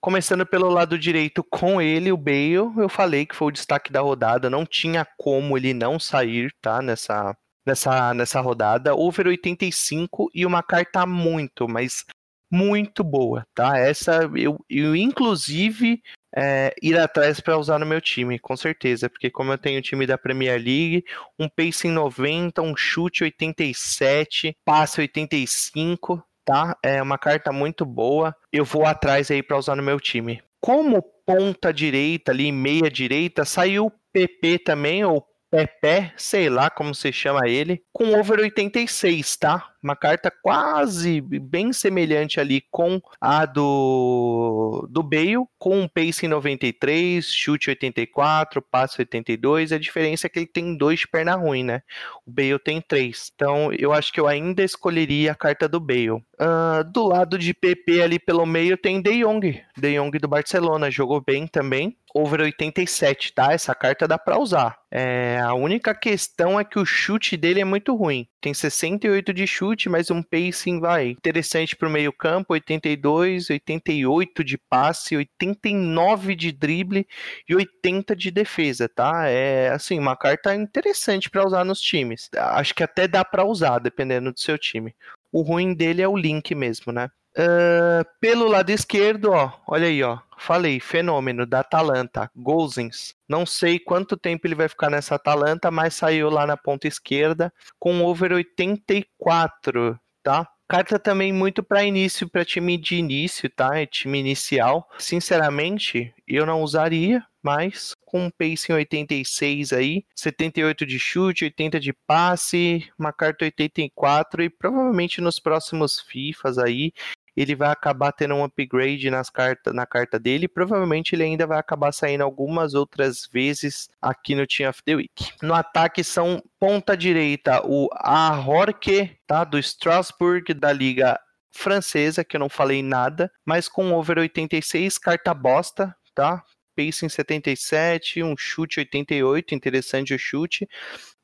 Começando 0.00 0.46
pelo 0.46 0.70
lado 0.70 0.98
direito 0.98 1.44
com 1.44 1.82
ele, 1.82 2.10
o 2.10 2.16
Bale, 2.16 2.54
eu 2.54 2.88
falei 2.88 3.26
que 3.26 3.36
foi 3.36 3.48
o 3.48 3.52
destaque 3.52 3.92
da 3.92 4.00
rodada, 4.00 4.48
não 4.48 4.64
tinha 4.64 5.06
como 5.18 5.54
ele 5.56 5.74
não 5.74 6.00
sair, 6.00 6.50
tá? 6.62 6.80
Nessa, 6.80 7.36
nessa, 7.66 8.14
nessa 8.14 8.40
rodada. 8.40 8.94
Over 8.94 9.26
85 9.26 10.30
e 10.34 10.46
uma 10.46 10.62
carta 10.62 11.04
muito, 11.04 11.68
mas 11.68 12.02
muito 12.50 13.04
boa, 13.04 13.46
tá? 13.54 13.78
Essa 13.78 14.30
eu, 14.34 14.58
eu 14.68 14.96
inclusive 14.96 16.02
é, 16.36 16.74
ir 16.82 16.98
atrás 16.98 17.40
para 17.40 17.58
usar 17.58 17.78
no 17.78 17.86
meu 17.86 18.00
time, 18.00 18.38
com 18.38 18.56
certeza, 18.56 19.08
porque 19.08 19.30
como 19.30 19.52
eu 19.52 19.58
tenho 19.58 19.78
o 19.78 19.82
time 19.82 20.06
da 20.06 20.16
Premier 20.16 20.56
League, 20.56 21.04
um 21.38 21.48
pace 21.48 21.88
em 21.88 21.90
90, 21.90 22.62
um 22.62 22.76
chute 22.76 23.24
87, 23.24 24.56
passe 24.64 25.00
85, 25.00 26.22
tá? 26.44 26.76
É 26.82 27.02
uma 27.02 27.18
carta 27.18 27.52
muito 27.52 27.84
boa. 27.84 28.34
Eu 28.52 28.64
vou 28.64 28.86
atrás 28.86 29.30
aí 29.30 29.42
para 29.42 29.58
usar 29.58 29.76
no 29.76 29.82
meu 29.82 30.00
time. 30.00 30.42
Como 30.60 31.02
ponta 31.26 31.72
direita 31.72 32.32
ali, 32.32 32.52
meia 32.52 32.90
direita, 32.90 33.44
saiu 33.44 33.86
o 33.86 33.92
PP 34.12 34.60
também, 34.60 35.04
ou 35.04 35.26
Pepe, 35.50 36.12
sei 36.16 36.48
lá 36.48 36.70
como 36.70 36.94
se 36.94 37.12
chama 37.12 37.46
ele, 37.46 37.82
com 37.92 38.18
over 38.18 38.40
86, 38.40 39.36
tá? 39.36 39.71
Uma 39.82 39.96
carta 39.96 40.30
quase 40.30 41.20
bem 41.20 41.72
semelhante 41.72 42.38
ali 42.38 42.62
com 42.70 43.00
a 43.20 43.44
do, 43.44 44.86
do 44.88 45.02
Bale, 45.02 45.44
com 45.58 45.80
um 45.80 45.88
pace 45.88 46.26
em 46.26 46.28
93, 46.28 47.24
chute 47.24 47.70
84, 47.70 48.62
passe 48.62 49.00
82. 49.00 49.72
A 49.72 49.78
diferença 49.78 50.26
é 50.26 50.30
que 50.30 50.38
ele 50.38 50.46
tem 50.46 50.76
dois 50.76 51.04
perna 51.04 51.34
ruim, 51.34 51.64
né? 51.64 51.82
O 52.24 52.30
Bale 52.30 52.58
tem 52.58 52.80
três. 52.80 53.32
Então 53.34 53.72
eu 53.72 53.92
acho 53.92 54.12
que 54.12 54.20
eu 54.20 54.28
ainda 54.28 54.62
escolheria 54.62 55.32
a 55.32 55.36
carta 55.36 55.68
do 55.68 55.80
Bale. 55.80 56.10
Uh, 56.10 56.84
do 56.92 57.06
lado 57.06 57.36
de 57.38 57.52
PP 57.52 58.02
ali 58.02 58.18
pelo 58.18 58.46
meio 58.46 58.76
tem 58.76 59.02
De 59.02 59.22
Jong. 59.22 59.62
De 59.76 59.96
Jong 59.96 60.16
do 60.18 60.28
Barcelona, 60.28 60.90
jogou 60.90 61.20
bem 61.20 61.46
também 61.46 61.96
over 62.14 62.40
87, 62.40 63.32
tá? 63.32 63.52
Essa 63.52 63.74
carta 63.74 64.06
dá 64.06 64.18
para 64.18 64.38
usar. 64.38 64.76
É, 64.90 65.40
a 65.40 65.54
única 65.54 65.94
questão 65.94 66.60
é 66.60 66.64
que 66.64 66.78
o 66.78 66.84
chute 66.84 67.36
dele 67.36 67.60
é 67.60 67.64
muito 67.64 67.94
ruim. 67.94 68.28
Tem 68.40 68.52
68 68.52 69.32
de 69.32 69.46
chute, 69.46 69.71
mas 69.88 70.10
um 70.10 70.22
pacing 70.22 70.80
vai 70.80 71.08
interessante 71.08 71.76
para 71.76 71.88
o 71.88 71.90
meio-campo, 71.90 72.52
82, 72.52 73.50
88 73.50 74.44
de 74.44 74.58
passe, 74.58 75.16
89 75.16 76.34
de 76.34 76.52
drible 76.52 77.06
e 77.48 77.54
80 77.54 78.14
de 78.14 78.30
defesa, 78.30 78.88
tá? 78.88 79.26
É 79.28 79.70
assim, 79.70 79.98
uma 79.98 80.16
carta 80.16 80.54
interessante 80.54 81.30
para 81.30 81.46
usar 81.46 81.64
nos 81.64 81.80
times. 81.80 82.28
Acho 82.36 82.74
que 82.74 82.82
até 82.82 83.08
dá 83.08 83.24
para 83.24 83.44
usar, 83.44 83.78
dependendo 83.78 84.32
do 84.32 84.40
seu 84.40 84.58
time. 84.58 84.94
O 85.30 85.42
ruim 85.42 85.74
dele 85.74 86.02
é 86.02 86.08
o 86.08 86.16
link 86.16 86.54
mesmo, 86.54 86.92
né? 86.92 87.08
Uh, 87.36 88.04
pelo 88.20 88.46
lado 88.46 88.70
esquerdo, 88.70 89.30
ó, 89.32 89.52
olha 89.66 89.86
aí, 89.86 90.02
ó. 90.02 90.18
Falei, 90.38 90.80
fenômeno 90.80 91.46
da 91.46 91.60
Atalanta, 91.60 92.30
Gozens. 92.36 93.14
Não 93.28 93.46
sei 93.46 93.78
quanto 93.78 94.16
tempo 94.16 94.46
ele 94.46 94.54
vai 94.54 94.68
ficar 94.68 94.90
nessa 94.90 95.14
Atalanta, 95.14 95.70
mas 95.70 95.94
saiu 95.94 96.28
lá 96.28 96.46
na 96.46 96.56
ponta 96.56 96.88
esquerda 96.88 97.52
com 97.78 98.02
over 98.02 98.32
84, 98.32 99.98
tá? 100.22 100.48
Carta 100.68 100.98
também 100.98 101.32
muito 101.32 101.62
para 101.62 101.84
início, 101.84 102.28
para 102.28 102.44
time 102.44 102.78
de 102.78 102.96
início, 102.96 103.48
tá? 103.50 103.78
É 103.78 103.86
time 103.86 104.18
inicial. 104.18 104.88
Sinceramente, 104.98 106.14
eu 106.26 106.46
não 106.46 106.62
usaria, 106.62 107.22
mas 107.42 107.94
com 108.06 108.24
um 108.24 108.30
pace 108.30 108.72
em 108.72 108.74
86 108.74 109.72
aí, 109.72 110.04
78 110.14 110.86
de 110.86 110.98
chute, 110.98 111.44
80 111.44 111.78
de 111.78 111.92
passe, 111.92 112.90
uma 112.98 113.12
carta 113.12 113.44
84 113.44 114.44
e 114.44 114.50
provavelmente 114.50 115.20
nos 115.20 115.38
próximos 115.38 116.00
FIFAs 116.00 116.56
aí 116.56 116.92
ele 117.36 117.54
vai 117.54 117.70
acabar 117.70 118.12
tendo 118.12 118.34
um 118.34 118.44
upgrade 118.44 119.10
nas 119.10 119.30
carta, 119.30 119.72
na 119.72 119.86
carta 119.86 120.18
dele. 120.18 120.48
Provavelmente 120.48 121.14
ele 121.14 121.24
ainda 121.24 121.46
vai 121.46 121.58
acabar 121.58 121.92
saindo 121.92 122.22
algumas 122.22 122.74
outras 122.74 123.26
vezes 123.32 123.88
aqui 124.00 124.34
no 124.34 124.46
Team 124.46 124.68
of 124.68 124.82
the 124.84 124.94
Week. 124.94 125.32
No 125.42 125.54
ataque 125.54 126.04
são 126.04 126.42
ponta 126.58 126.96
direita 126.96 127.62
o 127.64 127.88
Ahorque, 127.92 129.16
tá? 129.26 129.44
Do 129.44 129.58
Strasbourg 129.58 130.52
da 130.54 130.72
Liga 130.72 131.18
Francesa, 131.50 132.24
que 132.24 132.36
eu 132.36 132.40
não 132.40 132.48
falei 132.48 132.82
nada, 132.82 133.30
mas 133.44 133.68
com 133.68 133.92
over 133.92 134.18
86, 134.18 134.98
carta 134.98 135.34
bosta, 135.34 135.94
tá? 136.14 136.42
Pace 136.74 137.04
em 137.04 137.08
77, 137.08 138.22
um 138.22 138.34
chute 138.36 138.80
88, 138.80 139.54
interessante 139.54 140.14
o 140.14 140.18
chute, 140.18 140.66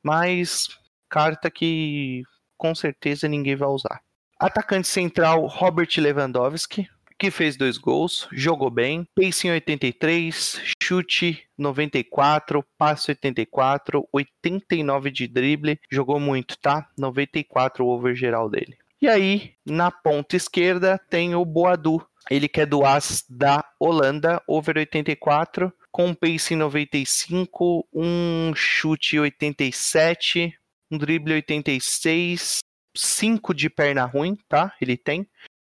mas 0.03 0.67
carta 1.09 1.49
que 1.49 2.21
com 2.55 2.75
certeza 2.75 3.27
ninguém 3.27 3.55
vai 3.55 3.67
usar. 3.69 4.01
Atacante 4.39 4.87
central 4.87 5.45
Robert 5.47 5.89
Lewandowski, 5.97 6.87
que 7.17 7.29
fez 7.29 7.57
dois 7.57 7.77
gols, 7.77 8.25
jogou 8.31 8.69
bem, 8.69 9.05
pace 9.13 9.47
em 9.47 9.51
83, 9.51 10.61
chute 10.81 11.43
94, 11.57 12.63
passe 12.77 13.11
84, 13.11 14.07
89 14.13 15.11
de 15.11 15.27
drible, 15.27 15.77
jogou 15.91 16.21
muito, 16.21 16.57
tá? 16.57 16.87
94 16.97 17.85
o 17.85 17.89
over 17.89 18.15
geral 18.15 18.49
dele. 18.49 18.77
E 19.01 19.09
aí, 19.09 19.55
na 19.65 19.91
ponta 19.91 20.37
esquerda, 20.37 20.97
tem 21.09 21.35
o 21.35 21.43
Boadu. 21.43 22.01
Ele 22.31 22.47
que 22.47 22.61
é 22.61 22.65
do 22.65 22.85
As 22.85 23.25
da 23.29 23.65
Holanda, 23.77 24.41
over 24.47 24.77
84, 24.77 25.73
com 25.91 26.13
pace 26.13 26.55
95, 26.55 27.85
um 27.93 28.53
chute 28.55 29.19
87, 29.19 30.53
um 30.89 30.97
drible 30.97 31.33
86, 31.33 32.59
5 32.99 33.53
de 33.53 33.69
perna 33.69 34.05
ruim, 34.05 34.37
tá? 34.47 34.73
Ele 34.81 34.97
tem. 34.97 35.27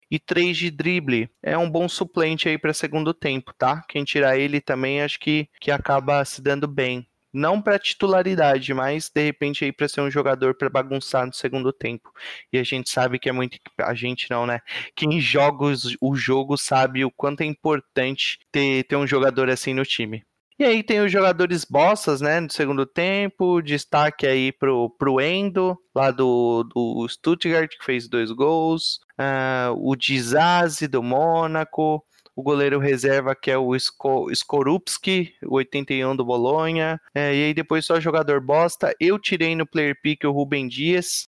E 0.09 0.17
3 0.17 0.57
de 0.57 0.71
drible. 0.71 1.29
É 1.43 1.57
um 1.57 1.69
bom 1.69 1.87
suplente 1.89 2.47
aí 2.47 2.57
para 2.57 2.73
segundo 2.73 3.13
tempo, 3.13 3.53
tá? 3.57 3.83
Quem 3.89 4.05
tirar 4.05 4.37
ele 4.37 4.61
também 4.61 5.01
acho 5.01 5.19
que, 5.19 5.49
que 5.59 5.69
acaba 5.69 6.23
se 6.23 6.41
dando 6.41 6.67
bem. 6.67 7.05
Não 7.33 7.61
para 7.61 7.77
titularidade, 7.77 8.73
mas 8.73 9.11
de 9.13 9.21
repente 9.21 9.65
aí 9.65 9.71
para 9.71 9.87
ser 9.87 10.01
um 10.01 10.09
jogador 10.09 10.55
para 10.55 10.69
bagunçar 10.69 11.25
no 11.25 11.33
segundo 11.33 11.73
tempo. 11.73 12.11
E 12.51 12.57
a 12.57 12.63
gente 12.63 12.89
sabe 12.89 13.19
que 13.19 13.29
é 13.29 13.33
muito 13.33 13.59
a 13.79 13.93
gente 13.93 14.31
não, 14.31 14.45
né? 14.45 14.61
Quem 14.95 15.19
joga 15.19 15.65
o 16.01 16.15
jogo 16.15 16.57
sabe 16.57 17.03
o 17.03 17.11
quanto 17.11 17.41
é 17.41 17.45
importante 17.45 18.39
ter, 18.51 18.85
ter 18.85 18.95
um 18.95 19.05
jogador 19.05 19.49
assim 19.49 19.73
no 19.73 19.85
time. 19.85 20.23
E 20.59 20.63
aí 20.63 20.81
tem 20.81 21.01
os 21.01 21.11
jogadores 21.11 21.63
bossas, 21.63 22.19
né, 22.19 22.39
no 22.39 22.51
segundo 22.51 22.83
tempo, 22.83 23.61
destaque 23.61 24.25
aí 24.25 24.51
pro, 24.51 24.89
pro 24.89 25.21
Endo, 25.21 25.77
lá 25.93 26.09
do, 26.09 26.63
do 26.63 27.07
Stuttgart, 27.07 27.69
que 27.77 27.85
fez 27.85 28.09
dois 28.09 28.31
gols, 28.31 28.99
uh, 29.19 29.71
o 29.77 29.95
Dizazi, 29.95 30.87
do 30.87 31.03
Mônaco, 31.03 32.03
o 32.35 32.41
goleiro 32.41 32.79
reserva 32.79 33.35
que 33.35 33.51
é 33.51 33.57
o 33.57 33.77
Sko, 33.77 34.31
Skorupski, 34.31 35.33
81 35.43 36.15
do 36.15 36.25
Bolonha, 36.25 36.99
é, 37.13 37.35
e 37.35 37.43
aí 37.45 37.53
depois 37.53 37.85
só 37.85 37.99
jogador 37.99 38.41
bosta. 38.41 38.95
Eu 38.99 39.19
tirei 39.19 39.55
no 39.55 39.65
player 39.65 39.99
pick 40.01 40.23
o 40.23 40.31
Rubem 40.31 40.67
Dias, 40.67 41.27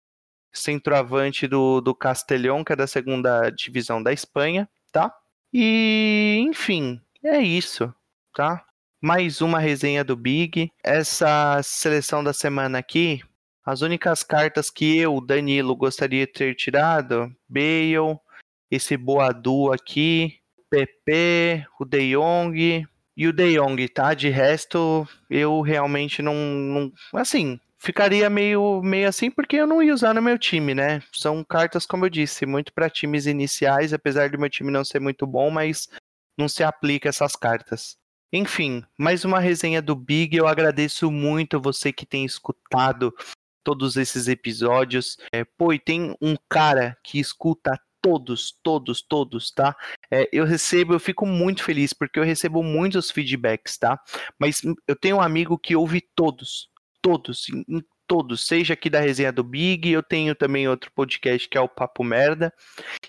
centroavante 0.52 1.46
do, 1.46 1.80
do 1.80 1.94
Castellón, 1.94 2.64
que 2.64 2.72
é 2.72 2.76
da 2.76 2.86
segunda 2.86 3.50
divisão 3.50 4.02
da 4.02 4.12
Espanha, 4.12 4.68
tá? 4.92 5.12
E, 5.52 6.38
enfim, 6.40 7.00
é 7.24 7.38
isso, 7.40 7.92
tá? 8.34 8.64
Mais 9.02 9.40
uma 9.40 9.58
resenha 9.58 10.04
do 10.04 10.14
Big. 10.14 10.70
Essa 10.82 11.60
seleção 11.64 12.22
da 12.22 12.32
semana 12.32 12.78
aqui, 12.78 13.20
as 13.66 13.82
únicas 13.82 14.22
cartas 14.22 14.70
que 14.70 14.96
eu, 14.96 15.20
Danilo, 15.20 15.74
gostaria 15.74 16.24
de 16.24 16.32
ter 16.32 16.54
tirado, 16.54 17.34
Bale, 17.48 18.16
esse 18.70 18.96
Boadu 18.96 19.72
aqui, 19.72 20.38
PP, 20.70 21.66
o 21.80 21.84
De 21.84 22.12
Jong 22.12 22.86
e 23.16 23.26
o 23.26 23.32
De 23.32 23.58
Jong, 23.58 23.88
tá? 23.88 24.14
De 24.14 24.28
resto, 24.28 25.06
eu 25.28 25.60
realmente 25.62 26.22
não, 26.22 26.34
não 26.34 26.92
assim, 27.14 27.58
ficaria 27.78 28.30
meio, 28.30 28.80
meio 28.82 29.08
assim 29.08 29.32
porque 29.32 29.56
eu 29.56 29.66
não 29.66 29.82
ia 29.82 29.92
usar 29.92 30.14
no 30.14 30.22
meu 30.22 30.38
time, 30.38 30.76
né? 30.76 31.02
São 31.12 31.42
cartas, 31.42 31.84
como 31.84 32.06
eu 32.06 32.08
disse, 32.08 32.46
muito 32.46 32.72
para 32.72 32.88
times 32.88 33.26
iniciais, 33.26 33.92
apesar 33.92 34.30
do 34.30 34.38
meu 34.38 34.48
time 34.48 34.70
não 34.70 34.84
ser 34.84 35.00
muito 35.00 35.26
bom, 35.26 35.50
mas 35.50 35.88
não 36.38 36.48
se 36.48 36.62
aplica 36.62 37.08
essas 37.08 37.34
cartas. 37.34 38.00
Enfim, 38.34 38.82
mais 38.96 39.26
uma 39.26 39.38
resenha 39.38 39.82
do 39.82 39.94
Big. 39.94 40.34
Eu 40.34 40.48
agradeço 40.48 41.10
muito 41.10 41.60
você 41.60 41.92
que 41.92 42.06
tem 42.06 42.24
escutado 42.24 43.14
todos 43.62 43.98
esses 43.98 44.26
episódios. 44.26 45.18
É, 45.30 45.44
pô, 45.44 45.70
e 45.70 45.78
tem 45.78 46.16
um 46.18 46.34
cara 46.48 46.96
que 47.04 47.20
escuta 47.20 47.78
todos, 48.00 48.58
todos, 48.62 49.02
todos, 49.02 49.50
tá? 49.50 49.76
É, 50.10 50.26
eu 50.32 50.46
recebo, 50.46 50.94
eu 50.94 50.98
fico 50.98 51.26
muito 51.26 51.62
feliz 51.62 51.92
porque 51.92 52.18
eu 52.18 52.24
recebo 52.24 52.62
muitos 52.62 53.10
feedbacks, 53.10 53.76
tá? 53.76 54.00
Mas 54.38 54.62
eu 54.88 54.96
tenho 54.96 55.16
um 55.16 55.20
amigo 55.20 55.58
que 55.58 55.76
ouve 55.76 56.00
todos, 56.16 56.70
todos, 57.02 57.50
em, 57.50 57.84
todos, 58.06 58.46
seja 58.46 58.72
aqui 58.72 58.88
da 58.88 59.00
resenha 59.00 59.30
do 59.30 59.44
Big, 59.44 59.90
eu 59.90 60.02
tenho 60.02 60.34
também 60.34 60.66
outro 60.66 60.90
podcast 60.94 61.48
que 61.48 61.56
é 61.56 61.60
o 61.60 61.68
Papo 61.68 62.02
Merda, 62.02 62.52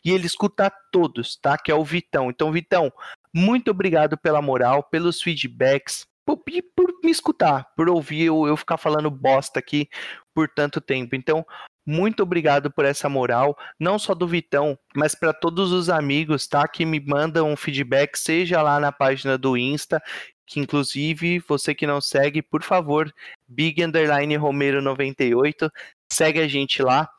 e 0.04 0.12
ele 0.12 0.28
escuta 0.28 0.72
todos, 0.92 1.38
tá? 1.38 1.58
Que 1.58 1.72
é 1.72 1.76
o 1.76 1.84
Vitão. 1.84 2.30
Então, 2.30 2.52
Vitão, 2.52 2.92
muito 3.34 3.72
obrigado 3.72 4.18
pela 4.18 4.42
moral, 4.42 4.84
pelos 4.84 5.22
feedbacks, 5.22 6.06
por, 6.26 6.38
por 6.76 6.94
me 7.04 7.12
escutar, 7.12 7.68
por 7.76 7.90
ouvir 7.90 8.26
eu, 8.26 8.48
eu 8.48 8.56
ficar 8.56 8.78
falando 8.78 9.10
bosta 9.10 9.60
aqui 9.60 9.90
por 10.34 10.48
tanto 10.48 10.80
tempo. 10.80 11.16
Então, 11.16 11.46
muito 11.86 12.24
obrigado 12.24 12.72
por 12.72 12.86
essa 12.86 13.10
moral, 13.10 13.58
não 13.78 14.00
só 14.00 14.14
do 14.14 14.28
Vitão, 14.28 14.78
mas 14.96 15.14
para 15.16 15.34
todos 15.34 15.72
os 15.72 15.90
amigos, 15.90 16.48
tá? 16.48 16.66
Que 16.68 16.86
me 16.86 17.00
mandam 17.00 17.56
feedback, 17.58 18.16
seja 18.18 18.62
lá 18.62 18.80
na 18.80 18.92
página 18.92 19.38
do 19.38 19.58
Insta, 19.58 20.02
que 20.48 20.60
inclusive 20.60 21.40
você 21.40 21.76
que 21.76 21.88
não 21.88 22.00
segue, 22.00 22.42
por 22.42 22.64
favor, 22.64 23.12
Big 23.48 23.84
Underline 23.84 24.36
Romero 24.38 24.82
98, 24.82 25.70
segue 26.12 26.40
a 26.40 26.48
gente 26.48 26.82
lá. 26.82 27.10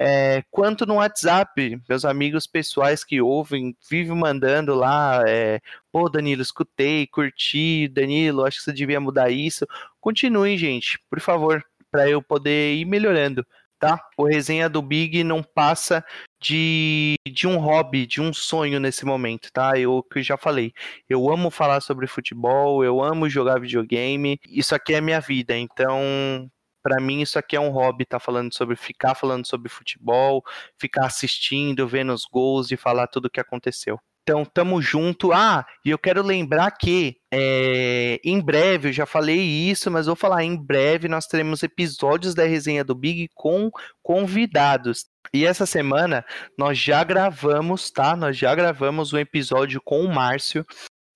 É, 0.00 0.44
quanto 0.48 0.86
no 0.86 0.94
WhatsApp, 0.94 1.80
meus 1.88 2.04
amigos 2.04 2.46
pessoais 2.46 3.02
que 3.02 3.20
ouvem, 3.20 3.76
vivem 3.90 4.16
mandando 4.16 4.72
lá, 4.72 5.24
é, 5.26 5.60
pô, 5.90 6.08
Danilo, 6.08 6.40
escutei, 6.40 7.04
curti, 7.08 7.88
Danilo, 7.88 8.44
acho 8.44 8.58
que 8.58 8.62
você 8.62 8.72
devia 8.72 9.00
mudar 9.00 9.28
isso. 9.28 9.66
Continuem, 10.00 10.56
gente, 10.56 11.00
por 11.10 11.18
favor, 11.18 11.64
para 11.90 12.08
eu 12.08 12.22
poder 12.22 12.76
ir 12.76 12.84
melhorando, 12.84 13.44
tá? 13.76 14.00
O 14.16 14.24
resenha 14.24 14.68
do 14.68 14.80
Big 14.80 15.24
não 15.24 15.42
passa 15.42 16.04
de, 16.40 17.16
de 17.28 17.48
um 17.48 17.56
hobby, 17.56 18.06
de 18.06 18.20
um 18.20 18.32
sonho 18.32 18.78
nesse 18.78 19.04
momento, 19.04 19.50
tá? 19.52 19.76
Eu 19.76 20.00
que 20.04 20.22
já 20.22 20.36
falei, 20.36 20.72
eu 21.08 21.28
amo 21.28 21.50
falar 21.50 21.80
sobre 21.80 22.06
futebol, 22.06 22.84
eu 22.84 23.02
amo 23.02 23.28
jogar 23.28 23.60
videogame, 23.60 24.38
isso 24.48 24.76
aqui 24.76 24.94
é 24.94 25.00
minha 25.00 25.20
vida, 25.20 25.56
então 25.56 26.48
para 26.88 27.02
mim 27.02 27.20
isso 27.20 27.38
aqui 27.38 27.54
é 27.54 27.60
um 27.60 27.68
hobby, 27.68 28.06
tá 28.06 28.18
falando 28.18 28.54
sobre 28.54 28.74
ficar 28.74 29.14
falando 29.14 29.46
sobre 29.46 29.68
futebol, 29.68 30.42
ficar 30.78 31.04
assistindo, 31.04 31.86
vendo 31.86 32.14
os 32.14 32.24
gols 32.24 32.70
e 32.70 32.78
falar 32.78 33.06
tudo 33.08 33.26
o 33.26 33.30
que 33.30 33.40
aconteceu. 33.40 34.00
Então, 34.22 34.42
tamo 34.42 34.80
junto. 34.80 35.32
Ah, 35.32 35.66
e 35.84 35.90
eu 35.90 35.98
quero 35.98 36.22
lembrar 36.22 36.70
que 36.70 37.16
é, 37.30 38.18
em 38.24 38.40
breve, 38.40 38.88
eu 38.88 38.92
já 38.92 39.04
falei 39.04 39.38
isso, 39.38 39.90
mas 39.90 40.06
vou 40.06 40.16
falar, 40.16 40.44
em 40.44 40.56
breve 40.56 41.08
nós 41.08 41.26
teremos 41.26 41.62
episódios 41.62 42.34
da 42.34 42.44
resenha 42.44 42.82
do 42.82 42.94
Big 42.94 43.28
com 43.34 43.70
convidados. 44.02 45.04
E 45.32 45.44
essa 45.44 45.66
semana 45.66 46.24
nós 46.58 46.78
já 46.78 47.04
gravamos, 47.04 47.90
tá? 47.90 48.16
Nós 48.16 48.36
já 48.36 48.54
gravamos 48.54 49.12
um 49.12 49.18
episódio 49.18 49.80
com 49.82 50.00
o 50.00 50.14
Márcio, 50.14 50.64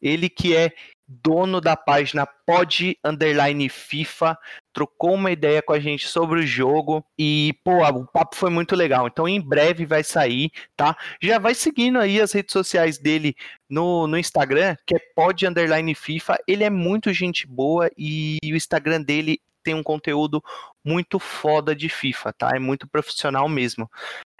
ele 0.03 0.29
que 0.29 0.55
é 0.55 0.73
dono 1.22 1.61
da 1.61 1.77
página 1.77 2.27
Pod 2.27 2.98
Underline 3.05 3.68
FIFA, 3.68 4.38
trocou 4.72 5.14
uma 5.14 5.31
ideia 5.31 5.62
com 5.62 5.72
a 5.72 5.81
gente 5.81 6.09
sobre 6.09 6.40
o 6.40 6.46
jogo 6.46 7.05
e, 7.18 7.55
pô, 7.64 7.85
o 7.85 8.07
papo 8.07 8.37
foi 8.37 8.51
muito 8.51 8.75
legal. 8.75 9.07
Então, 9.07 9.29
em 9.29 9.40
breve 9.40 9.85
vai 9.85 10.03
sair, 10.03 10.51
tá? 10.77 10.96
Já 11.20 11.38
vai 11.38 11.55
seguindo 11.55 11.98
aí 11.98 12.20
as 12.20 12.33
redes 12.33 12.53
sociais 12.53 12.98
dele 12.98 13.35
no, 13.68 14.07
no 14.07 14.18
Instagram, 14.18 14.77
que 14.87 14.96
é 14.96 15.01
Pod 15.14 15.46
Underline 15.46 15.94
FIFA. 15.94 16.38
Ele 16.46 16.64
é 16.64 16.70
muito 16.70 17.12
gente 17.12 17.46
boa 17.46 17.90
e 17.96 18.38
o 18.44 18.57
Instagram 18.57 19.03
dele 19.03 19.40
tem 19.62 19.75
um 19.75 19.83
conteúdo 19.83 20.42
muito 20.85 21.18
foda 21.18 21.75
de 21.75 21.88
FIFA, 21.88 22.33
tá? 22.33 22.51
É 22.55 22.59
muito 22.59 22.88
profissional 22.88 23.48
mesmo. 23.48 23.88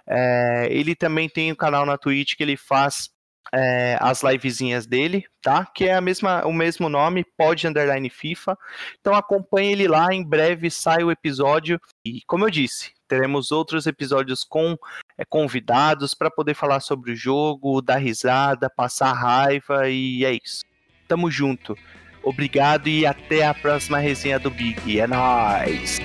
É, 0.07 0.67
ele 0.71 0.95
também 0.97 1.29
tem 1.29 1.53
um 1.53 1.57
canal 1.57 1.87
na 1.87 1.97
Twitch 1.97 2.35
que 2.35 2.43
ele 2.43 2.57
faz 2.57 3.09
é, 3.53 3.97
as 4.01 4.23
livezinhas 4.23 4.87
dele, 4.87 5.25
tá? 5.43 5.67
Que 5.67 5.85
é 5.85 5.95
a 5.95 6.01
mesma, 6.01 6.45
o 6.47 6.53
mesmo 6.53 6.89
nome, 6.89 7.25
Pod 7.37 7.67
Underline 7.67 8.09
FIFA. 8.09 8.57
Então 9.01 9.15
acompanhe 9.15 9.73
ele 9.73 9.89
lá, 9.89 10.13
em 10.13 10.25
breve 10.25 10.71
sai 10.71 11.05
o 11.05 11.11
episódio. 11.11 11.81
E 12.05 12.21
como 12.27 12.47
eu 12.47 12.51
disse, 12.51 12.93
teremos 13.07 13.53
outros 13.53 13.87
episódios 13.87 14.45
com 14.45 14.77
é, 15.19 15.25
convidados 15.25 16.15
para 16.15 16.31
poder 16.31 16.55
falar 16.55 16.81
sobre 16.81 17.13
o 17.13 17.17
jogo, 17.17 17.83
dar 17.83 17.99
risada, 17.99 18.71
passar 18.71 19.13
raiva 19.13 19.89
e 19.89 20.25
é 20.25 20.33
isso. 20.33 20.63
Tamo 21.07 21.31
junto. 21.31 21.77
Obrigado 22.23 22.89
e 22.89 23.05
até 23.05 23.45
a 23.45 23.53
próxima 23.53 23.99
resenha 23.99 24.39
do 24.39 24.51
Big. 24.51 24.99
É 24.99 25.07
nóis! 25.07 25.99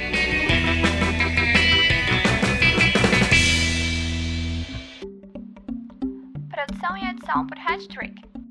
Produção 7.28 7.42
e 7.42 7.44
edição 7.44 7.48
por 7.48 7.58
Hattrick. 7.60 8.47